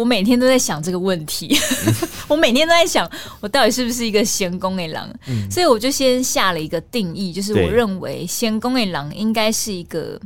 [0.00, 1.54] 我每天都在想这个问题，
[2.26, 3.06] 我每天都在想，
[3.40, 5.06] 我到底是不是一个闲工诶狼？
[5.26, 10.18] 嗯，所以我就先下了一个定义，就是我认为闲工诶狼应该是一个，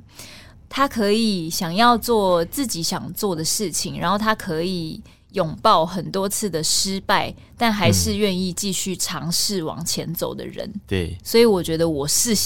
[0.68, 5.02] 他可以想要做自己想做的事情，然后他可以
[5.32, 10.72] 拥抱很多次的失败，但还是愿意继续尝试往前走的人。
[10.86, 12.32] 对，所以我觉得我是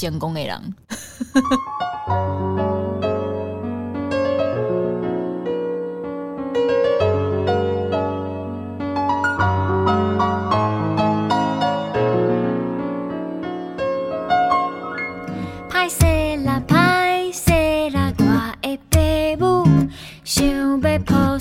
[21.05, 21.39] 成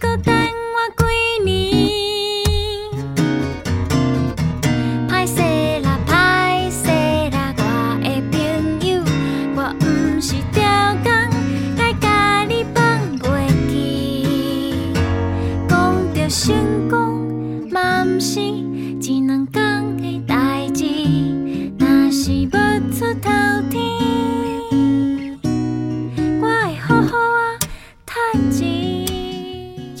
[0.00, 0.31] 功的人。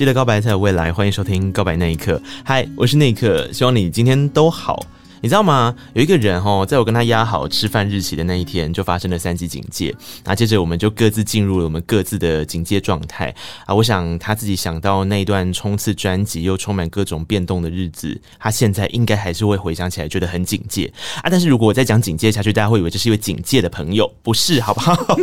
[0.02, 2.14] 记得告白才有未来，欢迎收听《告白那一刻》。
[2.44, 4.84] 嗨，我是那一刻，希望你今天都好。
[5.22, 5.72] 你知道吗？
[5.94, 9.94] 有一个人哦，在我跟他压好吃饭日期的那一天，就发生了三级警戒。
[10.24, 13.32] 那接着我们就各自进入了我们各自的警戒状态
[13.64, 13.72] 啊。
[13.72, 21.30] 我想他自己想到那一段冲刺专辑又充满各种变动的日子，他现在应该还是会回想起来觉得很警戒啊。
[21.30, 24.92] 但是如果我再讲警戒下去，大家会以为这是一位警戒的朋友，不是，好不好？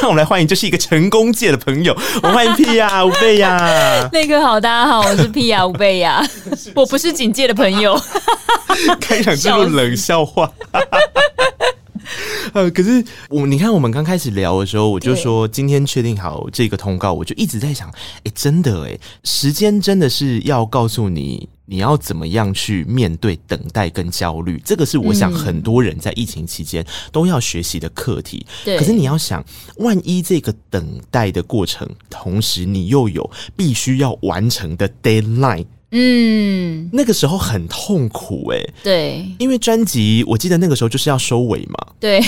[0.00, 1.94] 让我们来欢迎，这是一个成功界的朋友。
[2.22, 4.08] 我欢迎 Pia 吴蓓雅。
[4.10, 6.26] 那个好，大家好，我是 Pia 吴蓓雅。
[6.74, 8.00] 我不是警戒的朋友。
[9.00, 10.52] 开场这种冷笑话，
[12.52, 28.46] 呃，可是我你看，我们刚开始聊的时候，我就说今天确定好这个通告，我就一直在想，哎、欸，真的哎，时间真的是要告诉你你要怎么样去面对等待跟焦虑，这个是我想很多人在疫情期间都要学习的课题。
[28.64, 29.44] 对，可是你要想，
[29.78, 35.66] 万一这个等待的过程，同时你又有必须要完成的 deadline。
[35.92, 42.20] 嗯，那个时候很痛苦哎、欸，对，因为专辑我记得那个时候就是要收尾嘛，对，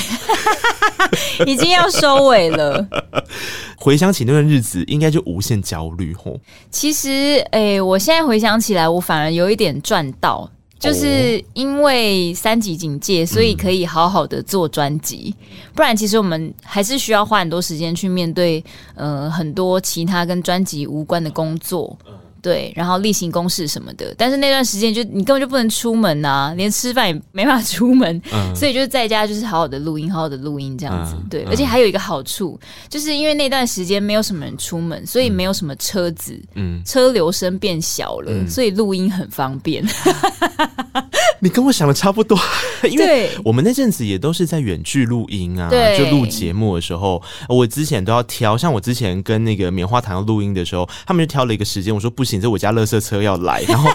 [1.45, 2.87] 已经要收尾了。
[3.77, 6.39] 回想起那段日子，应该就无限焦虑吼。
[6.71, 15.35] 其实，哎、欸，我现在回想起来，我反而有一点赚到，就是因为三级警戒，所以可以好好的做专辑。
[15.41, 18.63] 嗯、不然，其实我们还是需要花很多时间去面对，
[18.95, 21.97] 呃，很多其他跟专辑无关的工作。
[22.41, 31.15] 对，然后例行公事什么的，但是那段时间就你根本就不能出门啊，连吃饭也没办法出门，嗯、 所以就是在家就是好好的录音，好好的录音这样子。
[31.17, 39.85] 嗯、对，而且还有一个好处，就是因为那段时间没有什么人出门，所以没有什么车子，嗯，车流声变小了，嗯、所以录音很方便。
[41.41, 42.37] 你跟我想的差不多，
[42.91, 53.91] 因为我们那阵子也都是在远距录音啊，就录节目的时候，我之前都要挑，像我之前跟那个棉花糖要录音的时候，他们就挑了一个时间，我说不行，这我家垃圾车要来，然后。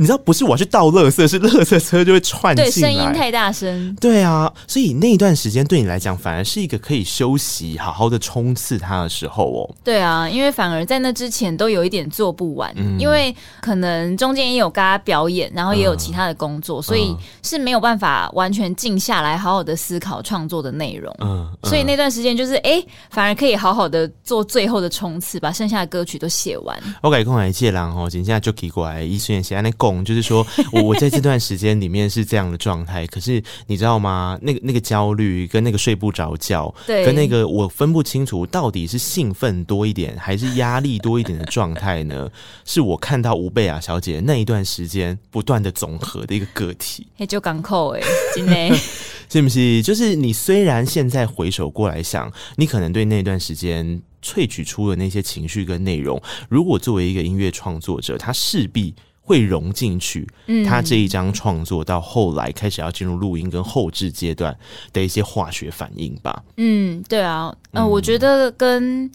[0.00, 3.94] 你知道不是我要去倒垃圾，是垃圾车就会串进来，对，声音太大声。
[4.00, 9.74] 对啊，所以那一段时间对你来讲，反而是一个可以休息、好好的冲刺它的时候哦。
[9.84, 21.14] 对啊，因为反而在那之前都有一点做不完，嗯、因为可能中间也有跟他表演，然后也有其他的工作，嗯、所以是没有办法完全静下来，好好的思考创作的内容。
[21.20, 26.74] 嗯，嗯所以那段时间就是哎、欸，反而可以好好的做最后的冲刺，把剩下的歌曲都写完。
[27.02, 30.10] 我改空来借狼哦，现在就可以过来，一瞬间写在那个。
[30.10, 34.36] 就是说，我我在这段时间里面是这样的状态，可是你知道吗？
[34.42, 42.28] 那个那个焦虑跟那个睡不着觉，对，跟那个我分不清楚到底是兴奋多一点还是压力多一点的状态呢？
[42.66, 47.06] 是我看到吴贝雅小姐那一段时间不断的总和的一个个体。
[47.18, 48.00] 哎，就港口哎，
[48.34, 48.76] 真的
[49.30, 49.80] 是不是？
[49.82, 58.92] 就是你虽然现在回首过来想，你可能对那段时间萃取出的那些情绪跟内容，如果作为一个音乐创作者，他势必。
[59.30, 60.26] 会融进去，
[60.66, 64.58] 他这一张创作到后来开始要进入录音跟后置阶段
[64.92, 66.42] 的一些化学反应吧。
[66.56, 69.08] 嗯，对啊，呃，我觉得跟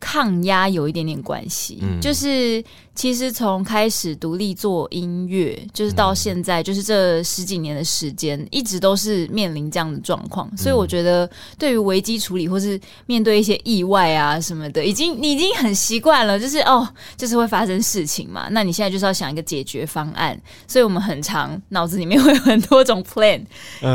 [0.00, 2.64] 抗压有一点点关系，嗯，就是。
[2.98, 10.50] 其实从开始独立做音乐，就是到现在，就是这十几年的时间，一直都是面临这样的状况。
[10.56, 18.48] 所以我觉得，对于危机处理或是面对一些意外啊什么的，已经你已经很习惯了，就是哦，就是会发生事情嘛。
[18.50, 20.36] 那你现在就是要想一个解决方案。
[20.66, 23.40] 所以我们很长脑子里面会有很多种 plan，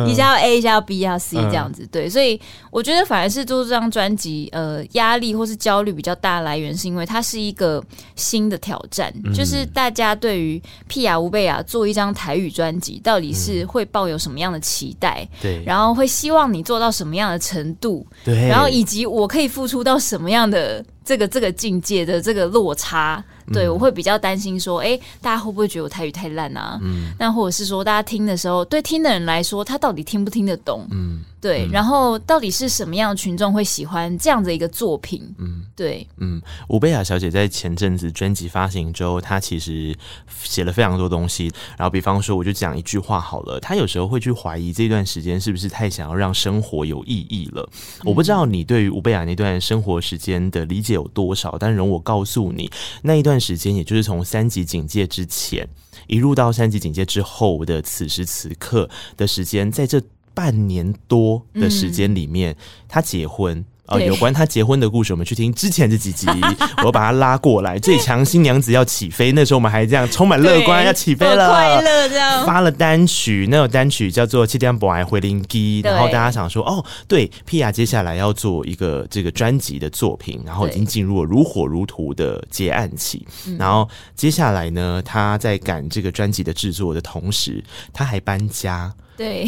[0.07, 1.85] 一下要 A，一下要 B，一下要 C 这样子。
[1.91, 2.39] 对，所以
[2.71, 7.83] 我觉得反而是做这张专辑，呃，压力或是焦虑比较大的来源，是因为它是一个
[8.15, 15.27] 新的挑战，嗯、就是大家对于屁雅乌贝亚做一张台语专辑，到底是会抱有什么样的期待？
[15.41, 18.05] 对、嗯，然后会希望你做到什么样的程度？
[18.23, 23.23] 对，然后以及我可以付出到什么样的这个这个境界的这个落差？
[23.51, 26.79] 对，我会比较担心说，哎，大家会不会觉得我台语太烂啊？
[26.81, 30.87] 嗯，那或者是说，大家听的时候，对听的人来说，他到底听不听得懂？
[30.91, 35.21] 嗯，对，然后到底是什么样的群众会喜欢这样的一个作品？
[35.39, 39.93] 嗯，对，嗯，吴贝雅小姐在前阵子专辑发行之后，她其实
[40.41, 41.51] 写了非常多东西。
[41.77, 47.69] 然后，比方说，我就讲一句话好了，她有时候会去怀疑这段时间是不是太想要让生活有意义了。
[48.05, 53.33] 我不知道你对于吴贝雅那段生活时间的理解有多少，但容我告诉你，那一段。
[53.33, 55.67] 段时间，也就是从三级警戒之前
[56.05, 58.87] 一路到三级警戒之后的此时此刻
[59.17, 59.99] 的时间，在这
[60.33, 62.55] 半年多的时间里面，
[62.87, 63.63] 他结婚。
[63.87, 66.25] 哦，有关他结婚的故事，我们去听之前这几集，
[66.85, 67.77] 我把他拉过来。
[67.77, 72.45] 最强新娘子要起飞，那时候我们还这样充满乐观，要起飞了，快乐这样。
[72.45, 83.27] 发了单曲，那首单曲叫做《七点不爱回零机》，然后大家想说，哦，对，皮亚接下来要做一个这个专辑的作品，然后已经进入了如火如荼的结案期。
[83.59, 88.93] 然后接下来呢，他在赶这个专辑的制作的同时，他还搬家。
[89.23, 89.47] 对，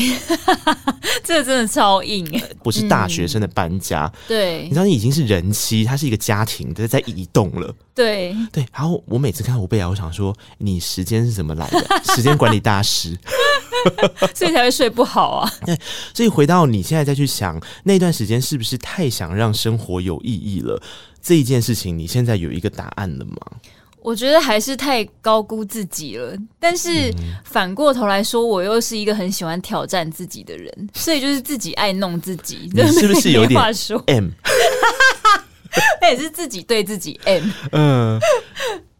[1.22, 2.26] 这个真的超硬，
[2.64, 4.06] 不是大学生的搬家。
[4.06, 7.76] 嗯、对，你知道，你已经是人妻，他是一个家庭在在移动了。
[7.94, 11.86] 对对，然后我每次看吴贝雅，我想说，你时间是怎么来的？
[12.16, 13.18] 时间管理大师，
[14.34, 15.52] 所以才会睡不好啊。
[15.66, 15.78] 对，
[16.14, 20.82] 所以回到你现在再去想那段时间，是不是太想让生活有意义了？
[21.22, 23.36] 这一件事情，你现在有一个答案了吗？
[24.06, 27.12] 我觉得还是太高估自己了，但是
[27.44, 32.70] 反过头来说，我又是一个很喜欢挑战自己的人，所以就是自己爱弄自己。
[32.72, 33.60] 你是不是有点
[34.06, 34.30] M？
[36.00, 37.50] 那也是自己对自己 M。
[37.72, 38.20] 嗯，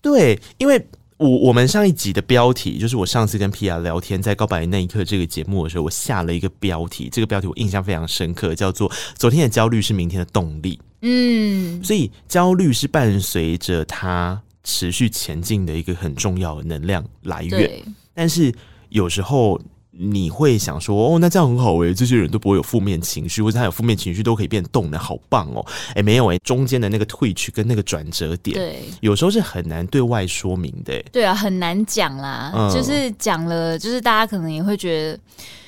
[0.02, 0.84] 对，因为
[1.18, 10.82] 我我们上一集的标题就是我上次跟 Pia 聊天在告白那一刻这个节目的时候，我下了一个标题，这个标题我印象非常深刻，叫做“昨天的焦虑是明天的动力”。
[11.08, 14.42] 嗯，所以焦虑是伴随着他。
[14.66, 17.82] 持续前进的一个很重要的能量来源，
[18.14, 18.54] 但是
[18.90, 19.58] 有时候
[19.92, 25.66] 你会想说，哦，那这样很好诶，这些人都不会有负面情绪，或者他有负面情绪都可以变动的，好棒哦！
[25.94, 31.02] 哎，没有诶，中间的那个退去跟那个转折点，对，有时候是很难对外说明的。
[31.14, 35.20] 对啊，很难讲啦，嗯、就是讲了，就是大家可能也会觉得。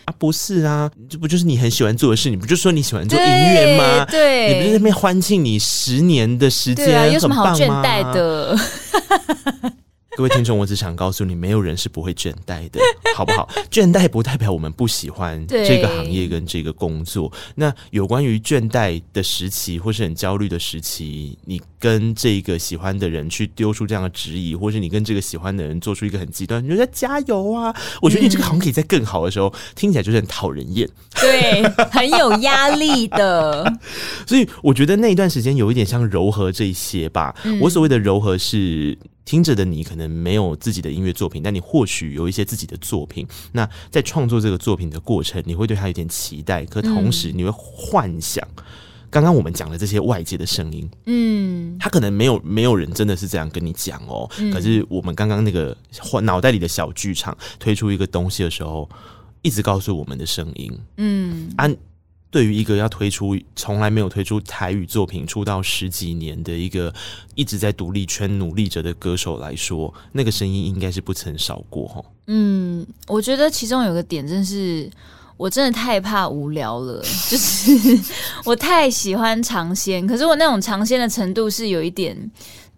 [0.07, 2.29] 啊，不是啊，这不就是你很喜欢做的事？
[2.29, 4.05] 你不就说你喜欢做音乐吗？
[4.09, 8.57] 对，对，你不是在那边欢庆你十年的时间，有什么好倦怠的？
[10.17, 12.79] 各位听众，我只想告诉你，没有人是不会倦怠的，
[13.15, 13.47] 好不好？
[13.69, 17.31] 倦怠不代表我们不喜欢这个行业跟这个工作。
[17.53, 27.71] 那有关于倦怠的时期，或是很焦虑的时期，你跟这个喜欢的人去丢出这样的质疑，或是你跟这个喜欢的人做出一个很极端，你觉得加油啊！
[28.01, 30.89] 我觉得你这个好像可以在更好的时候，嗯、听起来就是很讨人厌，
[31.21, 31.61] 对，
[31.91, 33.71] 很有压力的。
[34.25, 37.35] 所以我觉得那一段时间有一点像柔和这一些吧。
[37.43, 38.97] 嗯、我所谓的柔和是。
[39.27, 43.27] 听着的你可能没有自己的音乐作品，但你或许有一些自己的作品。
[43.51, 48.41] 那在创作这个作品的过程，你会对他有点期待，可同时你会幻想
[49.09, 50.89] 刚刚我们讲的这些外界的声音。
[51.07, 54.29] 嗯，他可能没有没有人真的是这样跟你讲哦。
[54.53, 55.75] 可是我们刚刚那个
[56.23, 58.89] 脑袋里的小剧场推出一个东西的时候，
[59.41, 60.71] 一直告诉我们的声音。
[60.95, 61.75] 嗯，按。
[62.29, 66.93] 对于一个要推出从来没有推出台语作品出道十几年的一个
[67.35, 72.03] 一直在独立圈努力着的歌手来说，那个声音应该是不曾少过哈。
[72.27, 74.89] 嗯，我觉得其中有个点真是，
[75.37, 77.71] 我真的太怕无聊了，就是
[78.43, 82.29] 我太喜欢尝鲜，可是我那种尝鲜的程度是有一点。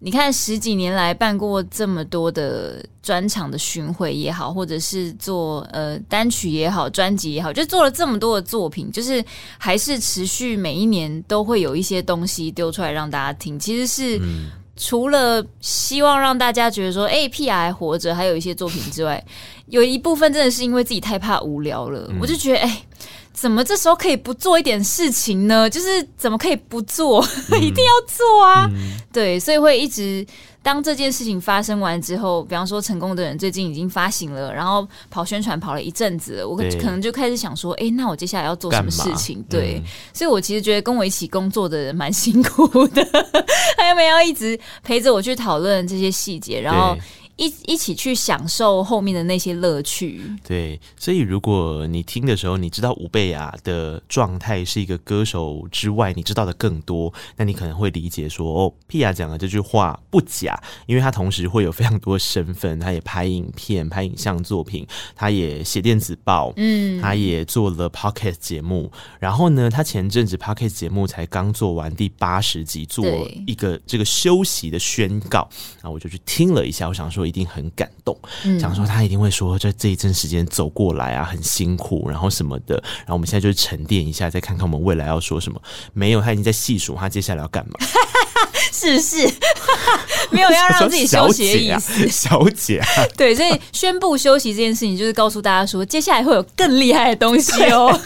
[0.02, 9.22] 你看十几年来办过这么多的专场的巡回也好，或者是做呃单曲也好、专辑也好，就做了这么多的作品，就是
[9.58, 13.58] 还是持续每一年都会有一些东西丢出来让大家听。
[13.58, 14.18] 其实是
[14.74, 19.22] 除了希望让大家觉得说，哎、欸，屁啊还活着，还有一些作品之外，
[19.66, 22.68] 有一部分真的是因为自己太怕无聊了，我就觉得哎。
[22.68, 22.82] 欸
[23.32, 25.68] 怎么这时候可以不做一点事情呢？
[25.70, 27.24] 就是怎么可以不做？
[27.52, 28.68] 嗯、 一定要做啊！
[28.72, 30.26] 嗯、对，所以会一直
[30.62, 39.42] 当这件事情发生完之后，比方说成功的人最近已经发行了，然后跑宣传跑了一阵子了，我可能就开始想说，哎、欸，那我接下来要做什么事情？
[39.48, 43.02] 对，嗯、所以我其实觉得跟我一起工作的人蛮辛苦的，
[43.78, 46.96] 他有没有要一直陪着我去讨论这些细节，然后。
[47.40, 50.20] 一一起去享受后面的那些乐趣。
[50.46, 73.06] 对，所以如果你听的时候，你知道吴贝雅的状态是一个歌手之外，你知道的更多，那你可能会理解说，哦，Pia 讲的这句话不假，因为他同时会有非常多身份，他也拍影片、拍影像作品，他也写电子报，嗯，他也做了 Podcast 节目，然后呢，他前阵子 Podcast 节目才刚做完第八十集，做
[73.46, 75.48] 一个这个休息的宣告，
[75.80, 85.62] 啊我就去听了一下，我想说一定很感动，嗯、想说他一定会说在这一阵时间走过来啊，很辛苦，然后什么的，然后我们现在就是沉淀一下，再看看我们未来要说什么。
[85.92, 87.78] 没有，他已经在细数他接下来要干嘛，
[88.72, 89.30] 是 不是？
[90.30, 98.00] 没有要让自己休息的意思，小姐啊，姐 啊对，所以宣布休息这件事情，就是告诉大家说，接下来会有更厉害的东西哦。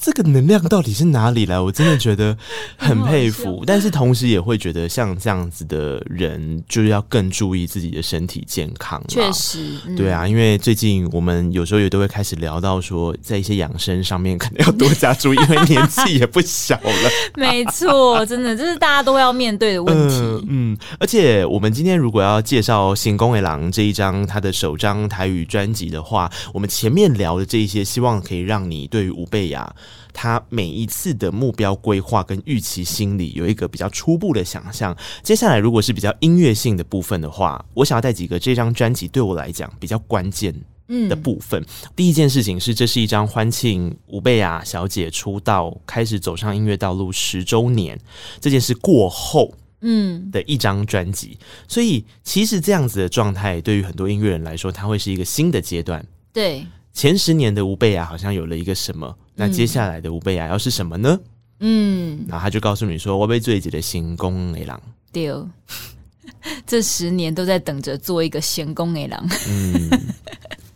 [0.00, 1.60] 这个能量到底是哪里来？
[1.60, 2.34] 我真的觉得
[2.78, 9.02] 很 佩服，但是同时也会觉得像这样子的人，就是要更注意自己的身体健康。
[9.08, 17.10] 确实，嗯、对啊，因为最近我们有时候也都会开始聊到说，在一些养生上面可能要多加注意，因为年纪也不小了。
[17.36, 20.14] 没错，真的，这是大家都要面对的问题。
[20.14, 29.70] 呃、嗯，而且我们今天如果要介绍《行宫野郎》这一张他的首张台语专辑的话，我们前面聊的这一些，希望可以让你对于吴贝雅。
[30.12, 34.96] 他每一次的目标规划跟预期心里有一个比较初步的想象。
[35.22, 40.54] 接下来，如果是比较音乐性的部分的话，我想要带几个这张专辑对我来讲比较关键
[41.08, 41.60] 的部分。
[41.62, 47.98] 嗯、第一件事情是，这是一张欢庆吴贝雅小姐出道开始走上音乐道路十周年
[48.40, 51.38] 这件事过后，嗯的一张专辑。
[51.68, 56.04] 所以，其实这样子的状态对于很多音乐人来说，它会是一个新的阶段。
[56.32, 56.66] 对。
[56.92, 61.18] 前十年的吴贝雅好像有了一个什么，那接下来的吴蓓雅要是什么呢？
[61.60, 64.80] 嗯，然后他就告诉你说：“我被最己的行宫雷狼。”
[65.10, 65.32] 对，
[66.66, 69.26] 这十年都在等着做一个行宫雷狼。
[69.48, 69.90] 嗯，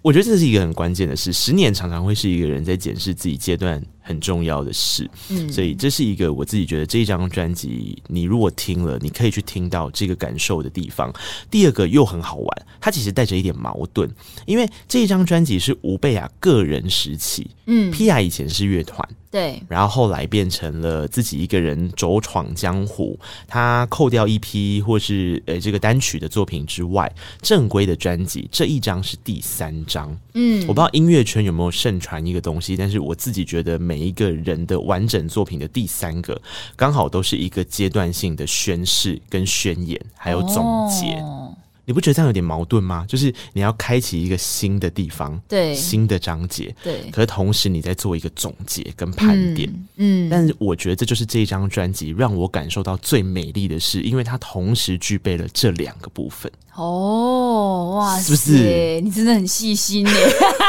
[0.00, 1.32] 我觉得这是一个很关键的事。
[1.32, 11.10] 十年常常会是一个人在检视自己阶段很重要的事，嗯，所以这是一个我自己觉得这张专辑，你如果听了，你可以去听到这个感受的地方。
[11.50, 14.08] 第二个又很好玩，它其实带着一点矛盾，
[14.44, 23.18] 因为这张专辑是吴贝雅个人时期，嗯，Pia 以前是乐团，对，然后后来变成了自己一个人走闯江湖。
[23.48, 27.10] 他扣掉一批或是呃这个单曲的作品之外，
[27.40, 36.36] 正规的专辑这一张是第三张，嗯，我不知道音乐圈有没有盛传一个东西，但是我自己觉得每每一个人的完整作品的第三个，
[36.74, 40.56] 刚好都是一个阶段性的宣誓跟宣言，还有总
[40.88, 41.14] 结。
[41.20, 43.04] 哦、你不觉得这样有点矛盾吗？
[43.08, 47.10] 就是你要开启一个新的地方，对，新的章节，对。
[47.10, 50.28] 可是同时你在做一个总结跟盘点，嗯。
[50.28, 56.50] 嗯，但是我觉得这就是这一张专辑让我感受到最美丽的事，因为它同时具备了这两个部分。
[56.74, 59.00] 哦，哇塞，是不是？
[59.00, 60.12] 你真的很细心耶！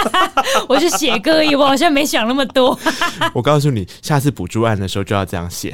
[0.69, 2.77] 我就写歌而已，我好像没想那么多。
[3.33, 5.73] 我告诉你，下次补助案的时候就要这样写。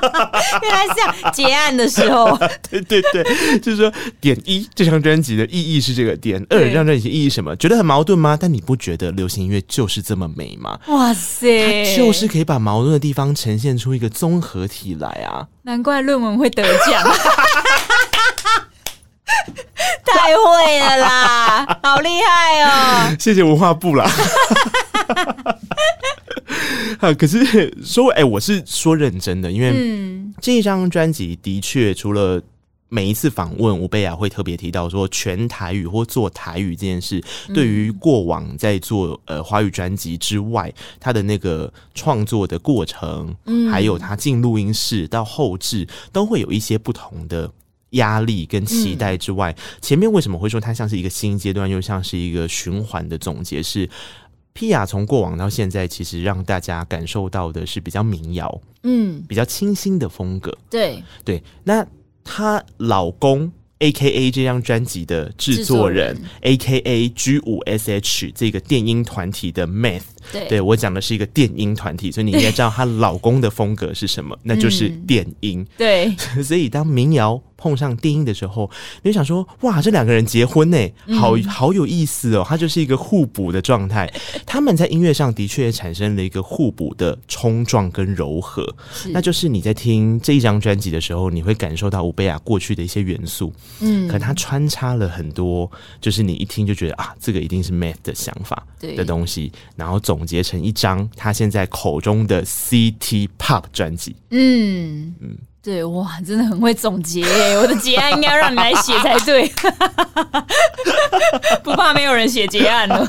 [0.62, 2.36] 原来是这样，结案的时候。
[2.70, 7.54] 对对对，就是说，点一，这张专辑的意义是这个；点二，这张专辑意义什么？
[7.56, 8.36] 觉得很矛盾吗？
[8.40, 10.78] 但你不觉得流行音乐就是这么美吗？
[10.88, 15.46] 哇塞，它就是可以把矛盾的地方呈现出一个综合体来啊！
[15.62, 17.02] 难怪论文会得奖。
[20.04, 23.16] 太会了啦，好厉害哦！
[23.18, 24.10] 谢谢文化部啦。
[27.00, 32.42] 啊，可是说，哎、欸，我是说认真的，因为这一张专辑的确，除了
[32.88, 37.22] 每一次访问吴贝雅会特别提到说全台语或做台语这件事，
[37.54, 43.34] 对于过往在做呃华语专辑之外，他的那个创作的过程，
[43.70, 47.50] 还有他进录音室到后置，都会有一些不同的。
[47.94, 53.60] 压力跟期待之外，嗯、前面为什么会说它像是一个新阶段，又像是一个循环的总结？
[53.60, 53.90] 是
[54.54, 60.56] Pia 从过往到现在，其实让大家感受到的是比较民谣，嗯，比较清新的风格。
[60.70, 61.86] 对对，那
[62.24, 63.50] 她老公。
[63.82, 75.60] A K A 这张专辑的制作人，，A K A G 五 S H 这个电音团体的 Math，对，对我讲的是一个电音团体，所以你应该知道她老公的风格是什么，那就是电音。
[75.60, 78.68] 嗯、对， 所以当民谣碰上电音的时候，
[79.02, 80.78] 你就想说，哇，这两个人结婚呢，
[81.18, 84.10] 好好有意思哦，他就是一个互补的状态。
[84.46, 88.66] 他们在音乐上的确也产生了一个互补的冲撞跟柔和，
[89.12, 105.14] 那就是你在听这一张专辑的时候，你会感受到吴贝亚过去的一些元素，嗯，可他穿插了很多，就是你一听就觉得啊，这个一定是 Math 的想法的东西，然后总结成一张他现在口中的 City Pop 专辑，嗯。
[105.20, 105.36] 嗯。
[105.62, 107.58] 对，哇，真的很会总结耶！
[107.58, 109.46] 我的结案应该要让你来写才对，
[111.62, 113.06] 不怕没有人写结案了。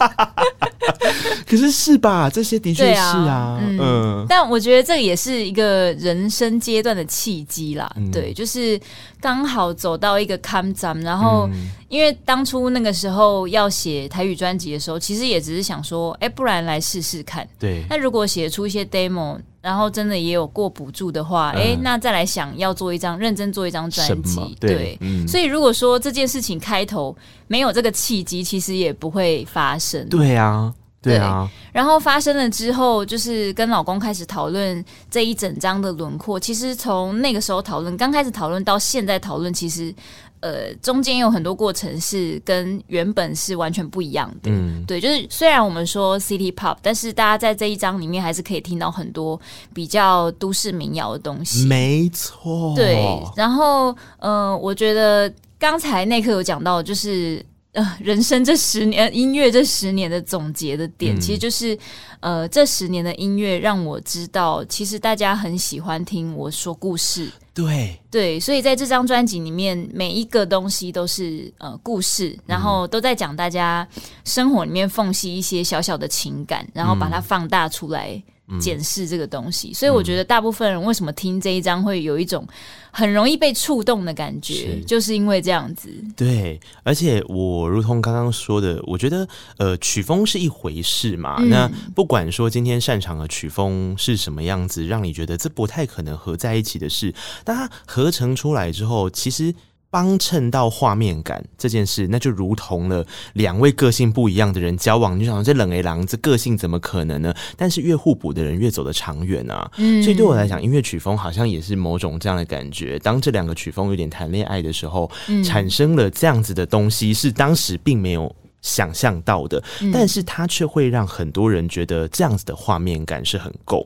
[1.48, 2.30] 可是是吧？
[2.30, 4.26] 这些的确是啊，啊嗯，嗯。
[4.28, 8.78] 但我觉得这也是一个人生阶段的契机啦，嗯、对，就是
[9.22, 11.50] 刚好走到一个坎站，然后
[11.88, 17.48] 因为当初那个时候要写台语专辑的时候，其实也只是想说，哎，不然来试试看。
[17.58, 17.86] 对。
[17.90, 19.40] 那如果写出一些 demo。
[19.62, 27.16] 然后真的也有过补助的话，哎、嗯，那再来想要做一张认真做一张专辑，对，对嗯、所以如果说这件事情开头
[27.48, 30.10] 没有这个契机，其实也不会发生。
[30.10, 31.48] 对啊，对啊。
[31.48, 36.40] 对，然后发生了之后，就是跟老公开始讨论这一整张的轮廓。
[36.40, 39.94] 其实从那个时候讨论，刚开始讨论到现在讨论，其实。
[40.42, 44.52] 呃，中间有很多过程是跟原本是完全不一样的。
[44.52, 49.40] 嗯，对，就是虽然我们说 City Pop，但是大家在这一章里面还是可以听到很多
[49.74, 51.66] 比较都市民谣的东西。
[51.66, 52.76] 没错。
[52.76, 53.02] 对，
[53.36, 57.44] 然后呃，我觉得刚才那刻有讲到，就是。
[57.74, 61.78] 呃，人生这十年，音乐这十年的总结的点，嗯、其实就是，
[62.20, 67.32] 呃，这十年的音乐让我知道，其实大家很喜欢听我说故事。
[67.66, 73.88] 对对，所以在这张专辑里面，每一个东西都是呃故事，然后都在讲大家
[74.26, 78.22] 生活里面缝隙一些小小的情感，然后把它放大出来。
[78.60, 82.46] 检视这个东西，所以我觉得大部分人为什么听这一张会有一种
[82.92, 85.90] 很容易被触动的感觉，是就是因为这样子。
[86.16, 89.28] 对，而且我如同刚刚说的，我觉得
[89.58, 99.54] 呃曲风是一回事嘛，嗯、那不管说今天擅长的曲风是什么样子，让你觉得这不太可能合在一起的事，但它合成出来之后，其实。
[99.92, 107.34] 帮衬到画面感这件事，那就如同了两位个性不一样的人交往，你就想说这冷 A 狼这个性怎么可能呢？
[107.58, 109.70] 但是越互补的人越走得长远啊！
[109.76, 112.98] 嗯，所以对我来讲，音乐曲风好像也是某种这样的感觉。
[113.00, 123.86] 当这两个曲风有点谈恋爱的时候，嗯、产生了这样子的东西，是当时并没有想象到的，嗯、但是它却会让很多人觉得这样子的画面感是很够。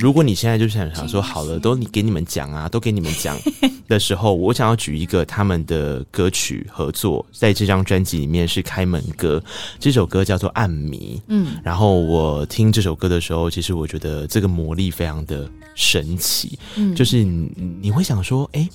[0.00, 3.36] 如果你现在就想想说好了，都你给你们讲啊，都给你们讲
[3.86, 9.42] 的时候，我想要举一个他们的歌曲合作，在这张专辑里面是开门歌，
[9.78, 11.16] 这首歌叫做《暗迷》。
[11.28, 16.58] 嗯，然后我听这首歌的时候，其实我觉得这个魔力非常的神奇。
[16.76, 17.50] 嗯，就是你
[17.82, 18.66] 你会想说，哎，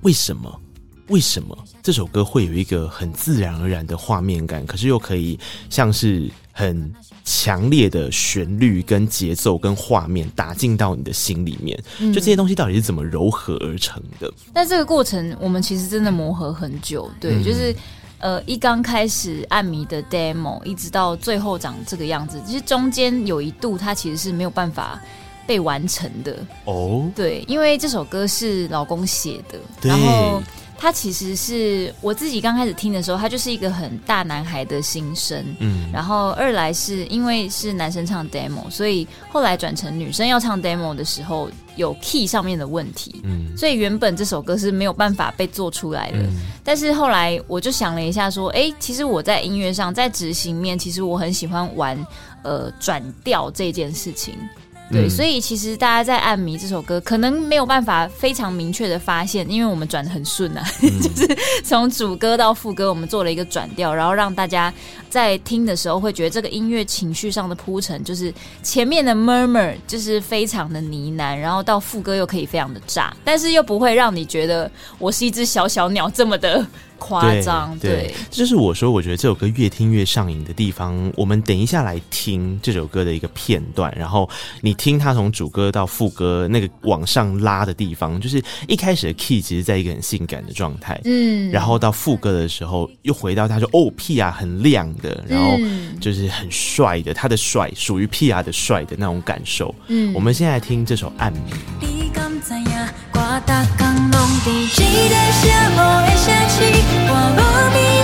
[0.00, 0.60] 为什么？
[1.08, 11.76] 为什么这首歌会有一个很自然而然的画面感，可是又可以像是很强烈的旋律、跟节奏、跟画面打进到你的心里面？
[11.98, 14.32] 嗯，就这些东西到底是怎么糅合而成的？
[14.52, 17.10] 但这个过程，我们其实真的磨合很久。
[17.18, 17.74] 对，嗯，就是
[18.20, 25.00] 呃，一刚开始暗迷的 demo，一直到最后长这个样子，其实中间有一度，它其实是没有办法
[25.48, 26.38] 被完成的。
[26.66, 30.40] 哦，对，因为这首歌是老公写的，对然后。
[30.76, 35.44] 他其实是我自己刚开始听的时候，他就是一个很大男孩的心声。
[35.60, 43.20] 嗯，然后二来是因为是男生唱 demo，所以后来转成女生要唱 demo 的时候，有 key 上面的问题。
[43.24, 46.18] 嗯，所以原本这首歌是没有办法被做出来的。
[46.18, 52.06] 嗯，但是后来我就想了一下，说，哎，其实我在音乐上，在执行面，其实我很喜欢玩
[52.42, 54.36] 呃转调这件事情。
[54.90, 64.72] 对，所以其实大家在《暗迷》这首歌可能没有办法非常明确的发现，因为我们转的很顺啊，嗯、 就是从主歌到副歌，我们做了一个转调，然后让大家
[65.08, 76.64] 在听的时候会觉得这个音乐情绪上的铺陈，就是前面的 murmur 就是非常的呢喃，然后到副歌又可以非常的炸，但是又不会让你觉得我是一只小小鸟这么的。
[77.04, 81.12] 夸张，对，这就是我说，我觉得这首歌越听越上瘾的地方。
[81.16, 84.28] 我们等一下来听这首歌的一个片段，然后
[84.62, 95.58] 你听它从主歌到副歌那个往上拉的地方，就是一开始的 key 其实在一个很性感的状态，嗯，然后到副歌的时候又回到他说哦屁啊很亮的，然后
[96.00, 101.40] 就是很帅的，他的帅属于屁啊的帅的那种感受，嗯，我们现在来听这首暗迷。
[103.40, 105.44] 逐工拢伫这个寂
[105.74, 106.56] 寞的城市，
[107.08, 107.40] 我无
[107.74, 108.03] 眠。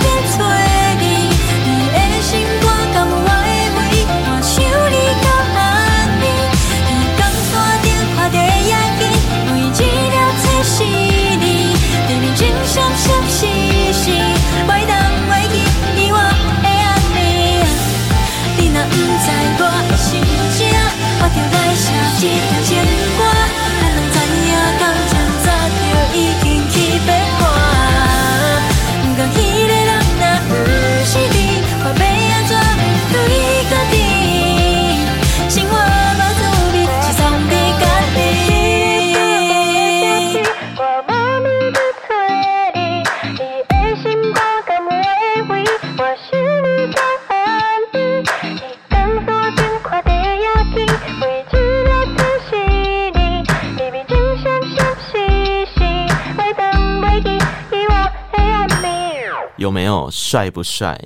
[60.31, 60.97] 帅不帅？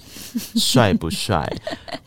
[0.55, 1.51] 帅不帅？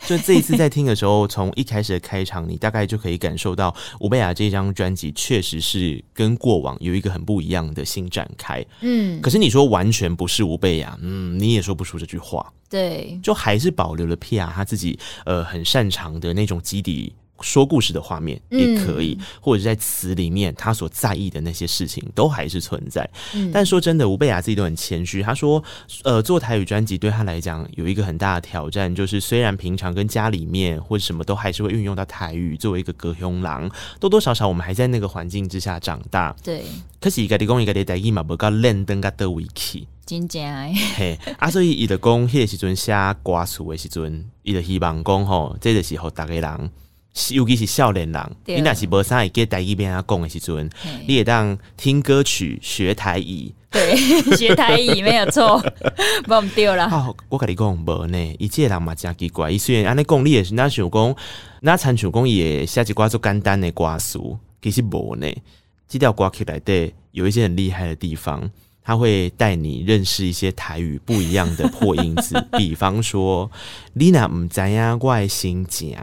[0.06, 8.64] 就这一次在听的时候，从一开始的开场，你大概就可以感受到吴贝雅这张专辑确实是跟过往有一个很不一样的新展开。
[8.82, 12.52] 嗯，可是你说完全不是吴贝雅，嗯，你也说不出这句话。
[12.70, 17.12] 对，就还是保留了 Pia 他自己呃很擅长的那种基底。
[17.40, 23.08] 说故事的画面也可以，嗯、或者是在词里面他所在意的那些事情都还是存在。
[23.34, 25.62] 嗯、但说真的，吴贝雅自己都很谦虚，他说
[26.04, 33.70] ：“呃，做台语专辑对他来讲有一个很大的挑战，就是虽然平常跟家里面或者什么都还是会运用到台语，作为一个隔胸郎，
[34.00, 36.34] 多多少少我们还在那个环境之下长大。
[36.42, 36.62] 对，
[37.00, 40.42] 可是一个的讲一个的台语嘛，不够练登个的维气，真正
[40.96, 46.70] 嘿 啊，所以伊的讲迄个时阵写歌词的时阵，伊就希望讲吼，这个时候大个人。
[47.30, 50.70] 尤其是少年人，你若是无啥会记台语边啊讲的时阵，
[51.06, 53.52] 你也当听歌曲学台语。
[53.70, 53.94] 对，
[54.34, 55.58] 学台语没有错，
[56.24, 56.88] 不我们丢了。
[56.88, 59.50] 好，我跟你讲无呢，伊这个人嘛真奇怪。
[59.50, 61.14] 伊虽然安尼讲，你也是那想讲，
[61.60, 64.18] 那参想讲也写一寡做简单的歌词，
[64.62, 65.30] 其实无呢。
[65.86, 68.50] 这条歌曲来的有一些很厉害的地方，
[68.82, 73.50] 他会带你认识一些台语不一样的破音字， 比方说，
[73.92, 75.94] 你若唔知影我的心情。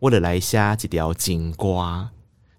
[0.00, 2.08] 为了来下几条金瓜，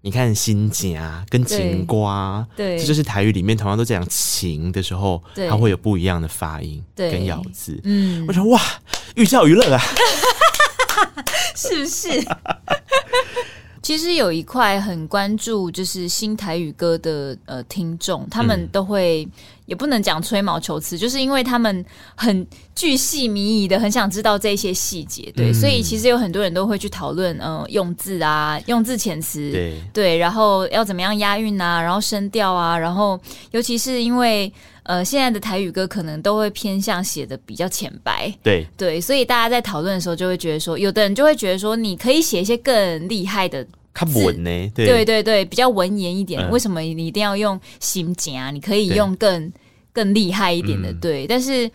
[0.01, 5.47] 你看新夹跟金瓜，对，这就是台语里面同样都讲情的时候，对。
[5.49, 7.79] 它会有不一样的发音跟咬字。
[7.83, 8.61] 嗯，我说哇，
[9.15, 9.81] 寓教于乐啊，
[11.55, 12.09] 是不是？
[13.91, 19.27] 其实有一块很关注就是新台语歌的呃听众，他们都会。
[19.67, 33.17] 也不能讲吹毛求疵，就是因为他们很巨细靡遗的，很想知道这些细节，对，嗯、所以其实有很多人都会去讨论，嗯、呃，用字啊，用字遣词，对，对，然后要怎么样押韵啊，然后声调啊，然后
[33.51, 34.51] 尤其是因为
[34.83, 43.65] 呃，现在的台语歌可能都会偏向写的比较浅白，对，对，所以大家在讨论的时候就会觉得说，有的人就会觉得说，你可以写一些更厉害的。
[43.93, 44.71] 它文呢？
[44.73, 46.41] 对，对对对，比较文言一点。
[46.41, 48.51] 嗯、为什么你一定要用心经啊？
[48.51, 49.51] 你可以用更
[49.93, 51.27] 更厉害一点的，嗯、对。
[51.27, 51.69] 但是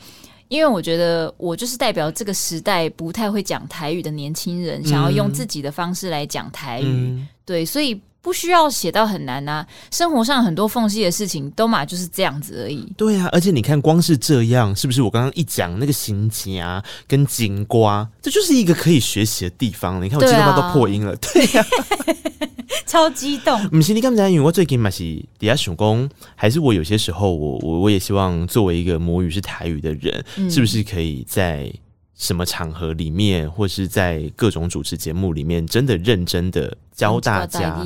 [0.49, 8.01] 因为我觉得我就是代表这个时代不太会讲台语的年轻人，嗯、想要用自己的方式来讲台语，嗯、对，所以。
[8.27, 12.85] 不需要写到很难啊，生活上很多缝隙的事情都嘛就是这样子而已。
[12.97, 16.29] 对啊，而且你看，光是这样，是不是我刚刚一讲那个心
[16.61, 20.03] 啊跟金瓜，这就是一个可以学习的地方。
[20.03, 22.27] 你看我激动到都破音了，对呀、啊，
[22.85, 23.69] 超激动。
[23.69, 25.05] 不是你刚才因为我最近嘛是
[25.39, 31.73] 底下想工，还是我有些时候我我我也希望作为一个母语是台语的人，嗯、是不是可以在。
[32.17, 37.79] 什么场合里面，或是在各种主持节目里面，真的认真的教大家。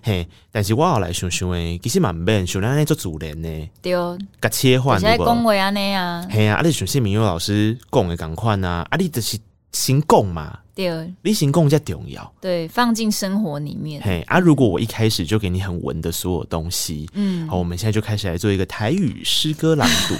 [0.00, 3.68] 嘿，但是我要来想想诶，其实蛮笨，想让那做主人呢。
[3.82, 3.92] 对，
[4.40, 6.24] 甲切换，现在讲话安尼啊。
[6.30, 9.36] 嘿啊，啊你想谢铭祐老师讲的共款啊，啊你就是
[9.72, 10.60] 行动嘛。
[10.72, 12.32] 对，你行共才重要。
[12.40, 14.00] 对，放进生活里面。
[14.04, 20.14] 嘿啊，如果我一开始就给你很文的所有东西，嗯，好，我们现在就开始来做一个台语诗歌朗读。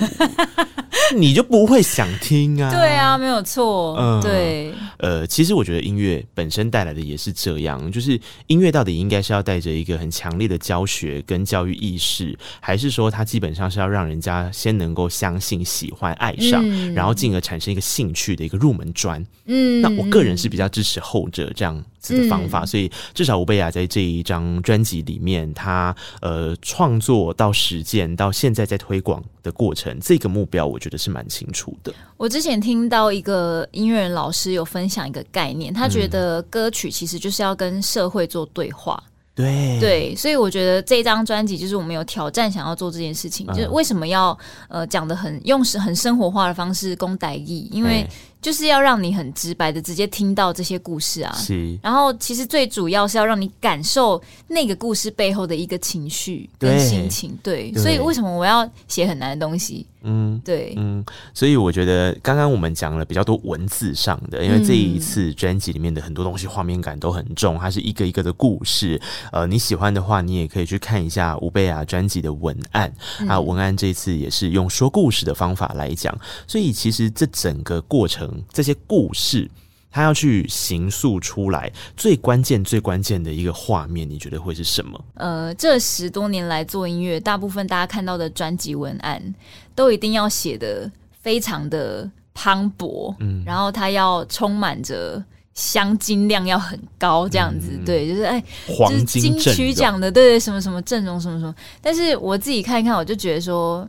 [1.15, 2.71] 你就不会想听啊？
[2.71, 3.97] 对啊，没有错。
[3.99, 4.73] 嗯，对。
[4.99, 19.25] 呃，其实我觉得音乐本身带来的也是这样，就是音乐到底应该是要带着一个很强烈的教学跟教育意识，还是说它基本上是要让人家先能够相信、喜欢、爱上，嗯、然后进而产生一个兴趣的一个入门砖？
[19.47, 31.93] 嗯，那我个人是比较支持后者这样子的方法，嗯、所以至少吴贝雅在这一张专辑里面，他呃创作到实践到现在在推广的过程，这个目标我觉得是蛮清楚的。
[32.19, 39.03] 我之前听到一个音乐人老师有分享一个概念，他觉得歌曲其实就是要跟社会做对话。
[39.37, 44.39] 对对，所以我觉得这张专辑就是我们有挑战，想要做这件事情，嗯、就是为什么要
[44.69, 48.07] 呃讲的很用很生活化的方式讲台语，因为。
[48.45, 51.33] 就是要让你很直白的直接听到这些故事啊。
[51.33, 51.79] 是。
[51.83, 57.35] 然后其实最主要是要让你感受那个故事背后的一个情绪跟心情。
[57.43, 59.87] 对，对，所以为什么我要写很难的东西？
[60.07, 61.03] 嗯，对，嗯，
[61.33, 69.01] 所以我觉得刚刚我们讲了比较多文字上的，因为这一次专辑里面的很多东西画面感都很重，它是一个一个的故事。
[69.33, 72.93] 呃，你喜欢的话，你也可以去看一下吴贝雅专辑的文案
[73.27, 73.41] 啊。
[73.41, 76.15] 文案这次也是用说故事的方法来讲，
[76.47, 79.51] 所以其实这整个过程，这些故事，
[79.91, 85.05] 他要去形塑出来，最关键、最关键的一个画面，你觉得会是什么？
[85.15, 89.35] 呃，这十多年来做音乐，大部分大家看到的专辑文案。
[89.77, 90.89] 都一定要写的
[91.21, 95.21] 非常的磅礴，嗯，然后它要充满着
[95.53, 101.53] 镶金量要很高，这样子，嗯、对，就是哎，黄金曲奖的，对对，什么什么阵容，什么什么。
[101.83, 103.85] 但是我自己看一看，我就觉得说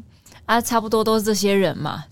[0.45, 2.03] 啊，差不多都是这些人嘛，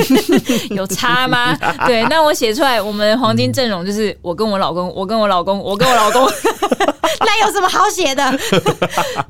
[0.70, 1.56] 有差吗？
[1.86, 6.28] 对，那我写出来，我们黄金阵容就是我跟我老公，我跟我老公，我跟我老公，
[7.20, 8.38] 那有什么好写的？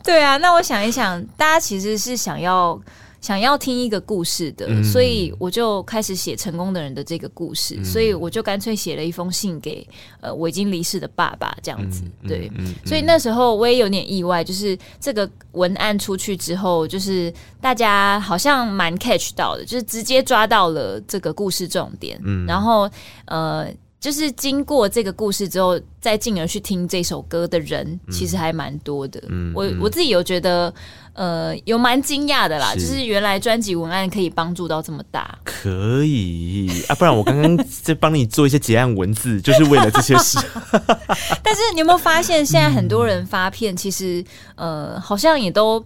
[0.02, 2.78] 对啊，那我想一想，大家其实是想要。
[3.22, 9.87] 想要听一个故事的，嗯、所以我就开始写成功的人的这个故事，嗯、所以我就干脆写了一封信给
[10.20, 12.02] 呃我已经离世的爸爸，这样子。
[12.22, 12.52] 嗯、对，
[12.85, 22.20] 所以那时候我也有点意外，就是这个文案出去之后，就是大家好像蛮 catch 到的，就是直接抓到了这个故事重点。
[22.24, 22.90] 嗯，然后
[23.26, 23.66] 呃。
[24.02, 29.22] 就是经过这个故事之后，再进而去听这首歌的人，其实还蛮多的。
[29.28, 30.74] 嗯，我我自己有觉得，
[31.12, 32.72] 呃，有蛮惊讶的啦。
[32.74, 40.36] 是就是原来专辑文案可以帮助到这么大，可以啊，不然我刚刚在帮你做一些结案文字，就是为了这些事。
[41.40, 44.24] 但是你有没有发现，现在很多人发片，其实
[44.56, 45.80] 呃，好像也都，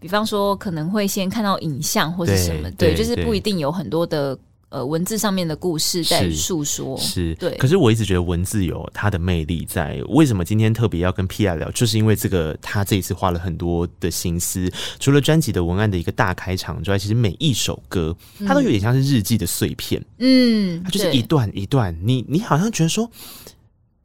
[0.00, 4.38] 比方说可能会先看到影像或是什么，对，就是不一定有很多的。
[4.70, 7.56] 呃，文字上面的故事在诉说，是，是对。
[7.56, 9.98] 可是我一直觉得文字有它的魅力在。
[10.08, 11.70] 为什么今天特别要跟 Pia 聊？
[11.70, 14.70] 就是因为这个，他这一次花了很多的心思。
[15.00, 18.14] 除了专辑的文案的一个大开场之外，其实每一首歌，
[18.46, 20.04] 它都有点像是日记的碎片。
[20.18, 23.10] 嗯，它就是一段一段，你你好像觉得说。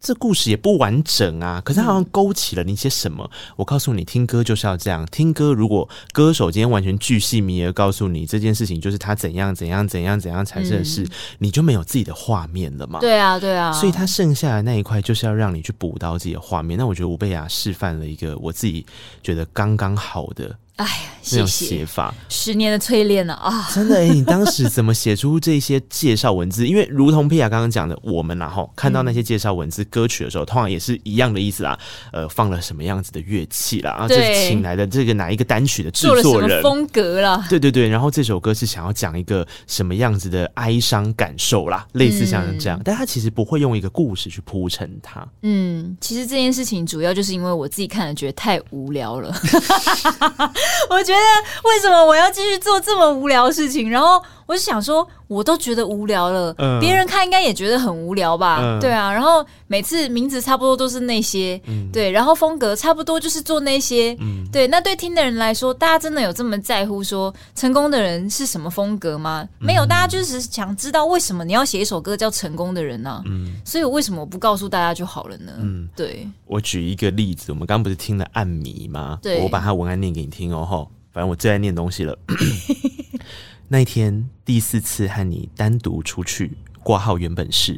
[0.04, 3.24] 这故事也不完整啊，可是它好像勾起了你些什么。
[3.24, 5.06] 嗯、我告诉你，听歌就是要这样。
[5.06, 13.00] 听歌，如果歌手今天完全巨细靡遗告诉你这件事情就是他怎样怎样怎样怎样产生的事，嗯、你就没有自己的画面了嘛？
[13.00, 13.72] 对啊，对啊。
[13.72, 16.78] 所以他剩下的那一块就是要让你去补到自己的画面。
[16.78, 18.86] 那我觉得吴贝雅示范了一个我自己
[19.24, 20.54] 觉得刚刚好的。
[20.76, 20.92] 哎呀，
[21.32, 23.70] 那种写法，十年的淬炼了啊！
[23.72, 26.68] 真的哎、欸，你当时怎么写出这些介绍文字？
[26.68, 31.78] 因为如同 Pia 刚刚讲的，我们然后看到那些介绍文字歌曲的时候，通常也是一样的意思啦。
[32.12, 33.92] 呃，放了什么样子的乐器啦？
[33.92, 37.46] 然后就是请来的这个哪一个单曲的制作人风格啦？
[37.48, 41.86] 对对对，然后这首歌是想要讲一个什么样子的哀伤感受啦？
[41.92, 45.24] 类似像这样，嗯、但他其实不会用一个故事去铺陈它。
[45.44, 49.32] 嗯，其实这件事情主要就是因为我自己看了觉得太无聊了。
[50.90, 51.20] 我觉得
[51.70, 53.90] 为什么我要继续做这么无聊的事情？
[53.90, 58.60] 然后我就想说，我都觉得无聊了，嗯、别人看应该也觉得很无聊吧？
[58.62, 59.12] 嗯、对啊。
[59.12, 64.68] 然后每次名字差不多都是那些，嗯、对，然后风格差不多就是做那些，嗯、对。
[64.68, 69.48] 那对听的人来说，大家真的有这么在乎说成功的人是什么风格吗？
[69.60, 73.22] 嗯、没有，大家就是想知道为什么你要写一首歌叫《成功的人》呢？
[73.26, 75.54] 嗯，所以我为什么我不告诉大家就好了呢？
[75.60, 76.28] 嗯，对。
[76.46, 79.18] 我举一个例子，我们刚刚不是听了《暗迷》吗？
[79.22, 80.92] 对，我把它文案念给你听哦，吼。
[81.12, 82.18] 反正我最爱念东西了。
[83.70, 87.78] 那一天第四次和你单独出去挂号，原本是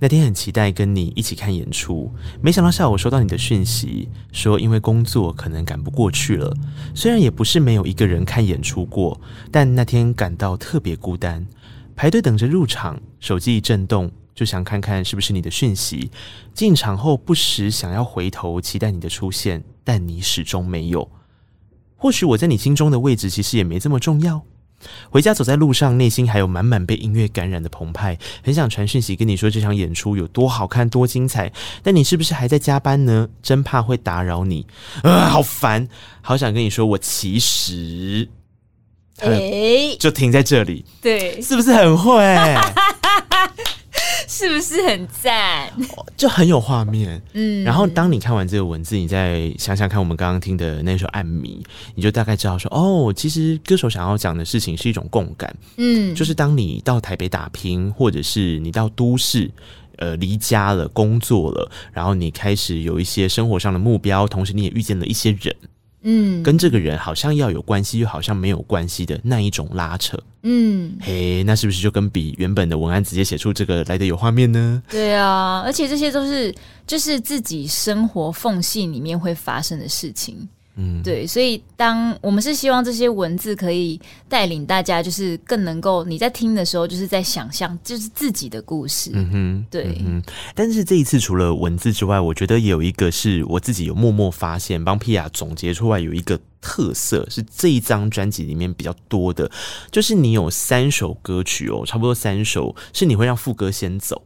[0.00, 6.52] 那天很期待跟你一起看演出，没想到下午收到你的讯息，说因为工作可能赶不过去了。
[6.92, 9.20] 虽然也不是没有一个人看演出过，
[9.52, 11.46] 但那天感到特别孤单。
[11.94, 16.10] 排队等着入场，手机一震动，就想看看是不是你的讯息。
[16.52, 21.08] 进场后不时想要回头期待你的出现，但你始终没有。
[22.02, 24.42] 或许我在你心中的位置其实也没这么重要。
[25.08, 31.52] 回家走在路上，内心还有满满被音乐感染的澎湃，很想传讯息跟你说这场演出有多好看、多精彩。
[31.80, 33.28] 但你是不是还在加班呢？
[33.40, 34.66] 真怕会打扰你。
[35.04, 35.88] 啊，好烦！
[36.20, 38.28] 好想跟你说，我其实……
[39.20, 40.84] 哎，就停在这里。
[41.00, 42.20] 对，是不是很会？
[44.32, 45.70] 是不是很赞？
[46.16, 47.20] 就很有画面。
[47.34, 51.62] 嗯，然后当你看完这个文字，你再想想看，我们刚刚听的那首《暗迷》，
[51.94, 55.54] 你就大概知道说，哦，其实歌手想要讲的事情是一种共感。
[55.76, 59.50] 嗯，就是当你到台北打拼，或者是你到都市，
[59.98, 65.54] 呃，离家了，工作了，然后你开始有一些生活上的目标，同时你也遇见了一些人。
[66.02, 70.18] 嗯，跟这个人好像要有关系，又好像没有关系的那一种拉扯。
[70.42, 74.82] 嗯，嘿，那是不是就跟比原本的文案直接写出这个来的有画面呢？
[74.90, 76.52] 对啊，而且这些都是
[76.86, 80.48] 就是自己生活缝隙里面会发生的事情。
[80.74, 89.10] 嗯，对，所以当我们是希望这些文字可以带领大家，就是更能够你在听的时候，就是在想象，就是自己的故事。
[89.12, 90.00] 嗯哼，对。
[90.04, 90.22] 嗯，
[90.54, 99.50] 但是这一次除了文字之外，我觉得有一个是我自己有默默发现，帮 Pia 总结出来有一个特色，是这一张专辑里面比较多的，
[99.90, 104.22] 就是你有三首歌曲哦，差不多三首是你会让副歌先走。